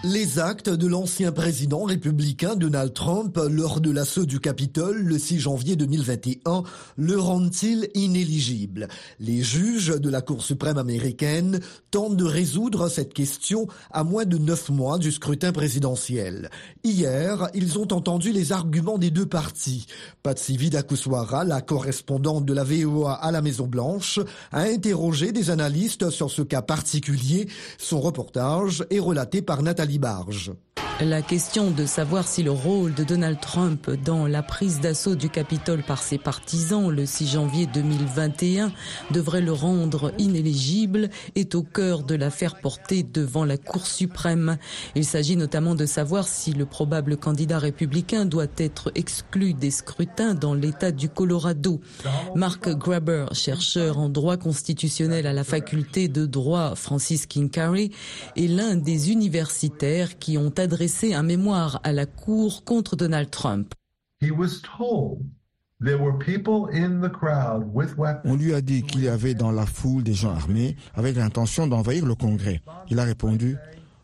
Les 0.02 0.38
actes 0.38 0.70
de 0.70 0.86
l'ancien 0.86 1.30
président 1.30 1.84
républicain 1.84 2.56
Donald 2.56 2.94
Trump 2.94 3.38
lors 3.50 3.82
de 3.82 3.90
l'assaut 3.90 4.24
du 4.24 4.40
Capitole 4.40 4.96
le 4.96 5.18
6 5.18 5.40
janvier 5.40 5.76
2021 5.76 6.62
le 6.96 7.18
rendent-ils 7.18 7.90
inéligible? 7.92 8.88
Les 9.18 9.42
juges 9.42 10.00
de 10.00 10.08
la 10.08 10.22
Cour 10.22 10.42
suprême 10.42 10.78
américaine 10.78 11.60
tentent 11.90 12.16
de 12.16 12.24
résoudre 12.24 12.88
cette 12.88 13.12
question 13.12 13.66
à 13.90 14.02
moins 14.02 14.24
de 14.24 14.38
neuf 14.38 14.70
mois 14.70 14.96
du 14.96 15.12
scrutin 15.12 15.52
présidentiel. 15.52 16.48
Hier, 16.82 17.50
ils 17.52 17.78
ont 17.78 17.92
entendu 17.92 18.32
les 18.32 18.52
arguments 18.52 18.96
des 18.96 19.10
deux 19.10 19.26
partis. 19.26 19.84
Patsy 20.22 20.56
Vidakuswara, 20.56 21.44
la 21.44 21.60
correspondante 21.60 22.46
de 22.46 22.54
la 22.54 22.64
VOA 22.64 23.12
à 23.12 23.30
la 23.32 23.42
Maison-Blanche, 23.42 24.18
a 24.50 24.62
interrogé 24.62 25.32
des 25.32 25.50
analystes 25.50 26.08
sur 26.08 26.30
ce 26.30 26.40
cas 26.40 26.62
particulier. 26.62 27.48
Son 27.76 28.00
reportage 28.00 28.86
est 28.88 28.98
relaté 28.98 29.42
par 29.42 29.62
Nathalie 29.62 29.89
Barge. 29.98 30.52
La 31.02 31.22
question 31.22 31.70
de 31.70 31.86
savoir 31.86 32.28
si 32.28 32.42
le 32.42 32.50
rôle 32.50 32.92
de 32.92 33.04
Donald 33.04 33.40
Trump 33.40 33.90
dans 34.04 34.26
la 34.26 34.42
prise 34.42 34.80
d'assaut 34.80 35.14
du 35.14 35.30
Capitole 35.30 35.82
par 35.82 36.02
ses 36.02 36.18
partisans 36.18 36.90
le 36.90 37.06
6 37.06 37.26
janvier 37.26 37.66
2021 37.72 38.70
devrait 39.10 39.40
le 39.40 39.52
rendre 39.52 40.12
inéligible 40.18 41.08
est 41.36 41.54
au 41.54 41.62
cœur 41.62 42.02
de 42.02 42.14
l'affaire 42.14 42.60
portée 42.60 43.02
devant 43.02 43.46
la 43.46 43.56
Cour 43.56 43.86
suprême. 43.86 44.58
Il 44.94 45.06
s'agit 45.06 45.38
notamment 45.38 45.74
de 45.74 45.86
savoir 45.86 46.28
si 46.28 46.52
le 46.52 46.66
probable 46.66 47.16
candidat 47.16 47.58
républicain 47.58 48.26
doit 48.26 48.44
être 48.58 48.92
exclu 48.94 49.54
des 49.54 49.70
scrutins 49.70 50.34
dans 50.34 50.52
l'État 50.52 50.92
du 50.92 51.08
Colorado. 51.08 51.80
Mark 52.34 52.68
Graber, 52.68 53.24
chercheur 53.32 53.98
en 53.98 54.10
droit 54.10 54.36
constitutionnel 54.36 55.26
à 55.26 55.32
la 55.32 55.44
faculté 55.44 56.08
de 56.08 56.26
droit 56.26 56.74
Francis 56.74 57.26
Carey, 57.50 57.88
est 58.36 58.48
l'un 58.48 58.76
des 58.76 59.12
universitaires 59.12 60.18
qui 60.18 60.36
ont 60.36 60.52
adressé 60.58 60.89
un 61.14 61.22
mémoire 61.22 61.80
à 61.84 61.92
la 61.92 62.06
Cour 62.06 62.64
contre 62.64 62.96
Donald 62.96 63.30
Trump. 63.30 63.74
On 68.24 68.36
lui 68.36 68.54
a 68.54 68.60
dit 68.60 68.82
qu'il 68.82 69.02
y 69.02 69.08
avait 69.08 69.34
dans 69.34 69.50
la 69.50 69.66
foule 69.66 70.02
des 70.02 70.12
gens 70.12 70.34
armés 70.34 70.76
avec 70.94 71.16
l'intention 71.16 71.66
d'envahir 71.66 72.04
le 72.04 72.14
Congrès. 72.14 72.60
Il 72.90 72.98
a 72.98 73.04
répondu, 73.04 73.56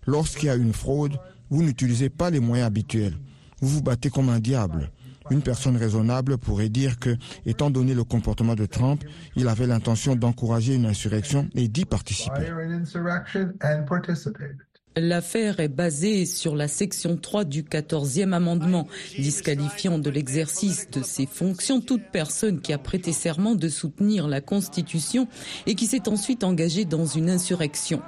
lorsqu'il 0.07 0.47
y 0.47 0.51
a 0.51 0.55
une 0.55 0.73
fraude, 0.73 1.19
vous 1.51 1.63
n'utilisez 1.63 2.09
pas 2.09 2.31
les 2.31 2.41
moyens 2.41 2.69
habituels. 2.69 3.19
Vous 3.61 3.69
vous 3.69 3.83
battez 3.83 4.11
comme 4.11 4.29
un 4.29 4.41
diable. 4.41 4.91
Une 5.31 5.43
personne 5.43 5.77
raisonnable 5.77 6.39
pourrait 6.39 6.69
dire 6.69 6.99
que, 6.99 7.17
étant 7.45 7.71
donné 7.71 7.95
le 7.95 8.05
comportement 8.05 8.55
de 8.55 8.65
Trump, 8.65 9.05
il 9.35 9.49
avait 9.49 9.67
l'intention 9.67 10.15
d'encourager 10.15 10.77
une 10.77 10.87
insurrection 10.87 11.49
et 11.55 11.69
d'y 11.69 11.85
participer. 11.85 12.47
L'affaire 14.99 15.61
est 15.61 15.69
basée 15.69 16.25
sur 16.25 16.57
la 16.57 16.69
section 16.69 17.19
3 17.19 17.45
du 17.45 17.65
14e 17.65 18.33
amendement, 18.33 18.89
disqualifiant 19.19 19.99
de 19.99 20.09
l'exercice 20.09 20.89
de 20.91 21.03
ses 21.03 21.27
fonctions 21.27 21.83
toute 21.83 22.05
personne 22.11 22.63
qui 22.63 22.73
a 22.73 22.79
prêté 22.79 23.13
serment 23.13 23.57
de 23.57 23.69
soutenir 23.69 24.27
la 24.27 24.41
Constitution 24.41 25.29
et 25.67 25.75
qui 25.75 25.85
s'est 25.85 26.09
ensuite 26.09 26.45
engagée 26.45 26.87
dans 26.87 27.05
une 27.05 27.29
insurrection. 27.29 28.01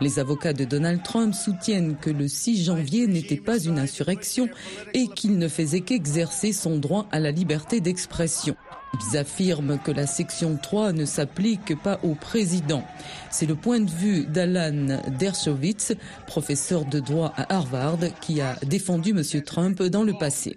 Les 0.00 0.18
avocats 0.18 0.54
de 0.54 0.64
Donald 0.64 1.02
Trump 1.02 1.34
soutiennent 1.34 1.98
que 1.98 2.08
le 2.08 2.26
6 2.26 2.64
janvier 2.64 3.06
n'était 3.06 3.36
pas 3.36 3.58
une 3.62 3.78
insurrection 3.78 4.48
et 4.94 5.08
qu'il 5.08 5.36
ne 5.36 5.46
faisait 5.46 5.82
qu'exercer 5.82 6.54
son 6.54 6.78
droit 6.78 7.06
à 7.12 7.20
la 7.20 7.32
liberté 7.32 7.82
d'expression. 7.82 8.56
Ils 8.94 9.16
affirment 9.16 9.78
que 9.78 9.90
la 9.90 10.06
section 10.06 10.58
3 10.60 10.92
ne 10.92 11.04
s'applique 11.04 11.80
pas 11.80 12.00
au 12.02 12.14
président. 12.14 12.84
C'est 13.30 13.46
le 13.46 13.54
point 13.54 13.80
de 13.80 13.90
vue 13.90 14.24
d'Alan 14.24 15.00
Dershowitz, 15.18 15.94
professeur 16.26 16.84
de 16.84 17.00
droit 17.00 17.32
à 17.36 17.54
Harvard, 17.54 17.98
qui 18.20 18.40
a 18.40 18.56
défendu 18.66 19.10
M. 19.10 19.22
Trump 19.42 19.82
dans 19.82 20.02
le 20.02 20.14
passé. 20.14 20.56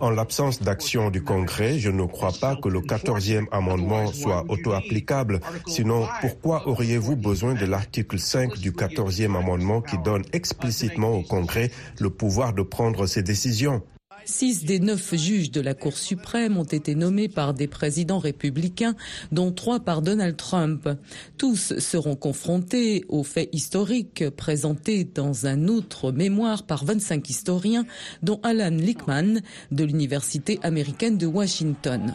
En 0.00 0.10
l'absence 0.10 0.60
d'action 0.60 1.10
du 1.10 1.22
Congrès, 1.22 1.78
je 1.78 1.88
ne 1.88 2.04
crois 2.04 2.32
pas 2.32 2.56
que 2.56 2.68
le 2.68 2.80
14e 2.80 3.46
amendement 3.52 4.08
soit 4.08 4.44
auto-applicable. 4.48 5.38
Sinon, 5.68 6.08
pourquoi 6.20 6.66
auriez-vous 6.66 7.14
besoin 7.14 7.54
de 7.54 7.64
l'article 7.64 8.18
5 8.18 8.58
du 8.58 8.72
14e 8.72 9.36
amendement 9.36 9.82
qui 9.82 9.98
donne 9.98 10.24
explicitement 10.32 11.12
au 11.12 11.22
Congrès 11.22 11.70
le 12.00 12.10
pouvoir 12.10 12.54
de 12.54 12.62
prendre 12.62 13.06
ses 13.06 13.22
décisions? 13.22 13.82
Six 14.24 14.64
des 14.64 14.80
neuf 14.80 15.14
juges 15.14 15.50
de 15.50 15.60
la 15.60 15.74
Cour 15.74 15.96
suprême 15.96 16.56
ont 16.56 16.64
été 16.64 16.94
nommés 16.94 17.28
par 17.28 17.54
des 17.54 17.66
présidents 17.66 18.18
républicains, 18.18 18.94
dont 19.32 19.52
trois 19.52 19.80
par 19.80 20.02
Donald 20.02 20.36
Trump. 20.36 20.88
Tous 21.36 21.78
seront 21.78 22.16
confrontés 22.16 23.04
aux 23.08 23.22
faits 23.22 23.50
historiques 23.52 24.30
présentés 24.30 25.04
dans 25.04 25.46
un 25.46 25.68
autre 25.68 26.12
mémoire 26.12 26.64
par 26.64 26.84
25 26.84 27.28
historiens, 27.28 27.86
dont 28.22 28.40
Alan 28.42 28.70
Lickman 28.70 29.40
de 29.70 29.84
l'Université 29.84 30.58
américaine 30.62 31.18
de 31.18 31.26
Washington. 31.26 32.14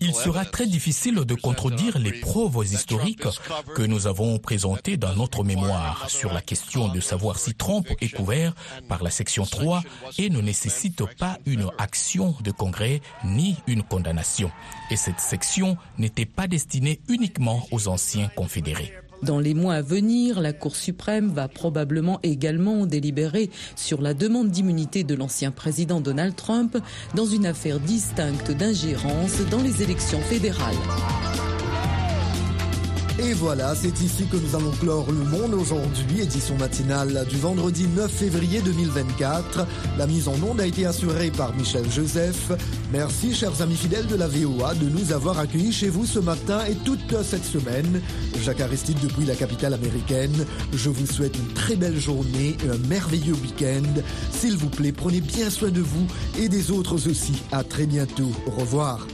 Il 0.00 0.14
sera 0.14 0.44
très 0.44 0.66
difficile 0.66 1.14
de 1.16 1.34
contredire 1.34 1.98
les 1.98 2.12
preuves 2.12 2.64
historiques 2.64 3.26
que 3.74 3.82
nous 3.82 4.06
avons 4.06 4.38
présentées 4.38 4.96
dans 4.96 5.14
notre 5.14 5.44
mémoire 5.44 6.08
sur 6.10 6.32
la 6.32 6.40
question 6.40 6.88
de 6.88 7.00
savoir 7.00 7.38
si 7.38 7.54
Trump 7.54 7.86
est 8.00 8.08
couvert 8.08 8.54
par 8.88 9.02
la 9.02 9.10
section 9.10 9.44
3 9.44 9.82
et 10.18 10.30
ne 10.30 10.40
nécessite 10.40 11.04
pas 11.16 11.38
une 11.46 11.70
action 11.78 12.34
de 12.40 12.50
Congrès 12.50 13.00
ni 13.24 13.56
une 13.66 13.82
condamnation. 13.82 14.50
Et 14.90 14.96
cette 14.96 15.20
section 15.20 15.76
n'était 15.98 16.26
pas 16.26 16.46
destinée 16.46 17.00
uniquement 17.08 17.66
aux 17.70 17.88
anciens 17.88 18.28
confédérés. 18.34 18.92
Dans 19.22 19.40
les 19.40 19.54
mois 19.54 19.74
à 19.74 19.82
venir, 19.82 20.40
la 20.40 20.52
Cour 20.52 20.76
suprême 20.76 21.28
va 21.28 21.48
probablement 21.48 22.20
également 22.22 22.86
délibérer 22.86 23.50
sur 23.76 24.00
la 24.00 24.14
demande 24.14 24.50
d'immunité 24.50 25.04
de 25.04 25.14
l'ancien 25.14 25.50
président 25.50 26.00
Donald 26.00 26.36
Trump 26.36 26.78
dans 27.14 27.26
une 27.26 27.46
affaire 27.46 27.80
distincte 27.80 28.50
d'ingérence 28.50 29.40
dans 29.50 29.62
les 29.62 29.82
élections 29.82 30.20
fédérales. 30.20 30.76
Et 33.20 33.32
voilà, 33.32 33.74
c'est 33.74 34.00
ici 34.00 34.26
que 34.30 34.36
nous 34.36 34.54
allons 34.54 34.70
clore 34.70 35.10
le 35.10 35.24
monde 35.24 35.52
aujourd'hui, 35.52 36.20
édition 36.20 36.56
matinale 36.56 37.26
du 37.28 37.36
vendredi 37.36 37.88
9 37.88 38.08
février 38.08 38.60
2024. 38.60 39.66
La 39.98 40.06
mise 40.06 40.28
en 40.28 40.36
onde 40.48 40.60
a 40.60 40.66
été 40.66 40.86
assurée 40.86 41.32
par 41.32 41.52
Michel 41.56 41.90
Joseph. 41.90 42.52
Merci, 42.92 43.34
chers 43.34 43.60
amis 43.60 43.74
fidèles 43.74 44.06
de 44.06 44.14
la 44.14 44.28
VOA, 44.28 44.74
de 44.76 44.88
nous 44.88 45.12
avoir 45.12 45.40
accueillis 45.40 45.72
chez 45.72 45.88
vous 45.88 46.06
ce 46.06 46.20
matin 46.20 46.60
et 46.70 46.76
toute 46.76 47.20
cette 47.24 47.44
semaine. 47.44 48.00
Jacques 48.40 48.60
Aristide 48.60 49.00
depuis 49.02 49.24
la 49.24 49.34
capitale 49.34 49.74
américaine. 49.74 50.46
Je 50.72 50.88
vous 50.88 51.06
souhaite 51.06 51.36
une 51.36 51.52
très 51.54 51.74
belle 51.74 51.98
journée 51.98 52.56
et 52.64 52.70
un 52.70 52.88
merveilleux 52.88 53.34
week-end. 53.34 54.00
S'il 54.30 54.56
vous 54.56 54.70
plaît, 54.70 54.92
prenez 54.92 55.20
bien 55.20 55.50
soin 55.50 55.70
de 55.70 55.80
vous 55.80 56.06
et 56.38 56.48
des 56.48 56.70
autres 56.70 56.94
aussi. 56.94 57.42
À 57.50 57.64
très 57.64 57.86
bientôt. 57.86 58.30
Au 58.46 58.60
revoir. 58.60 59.04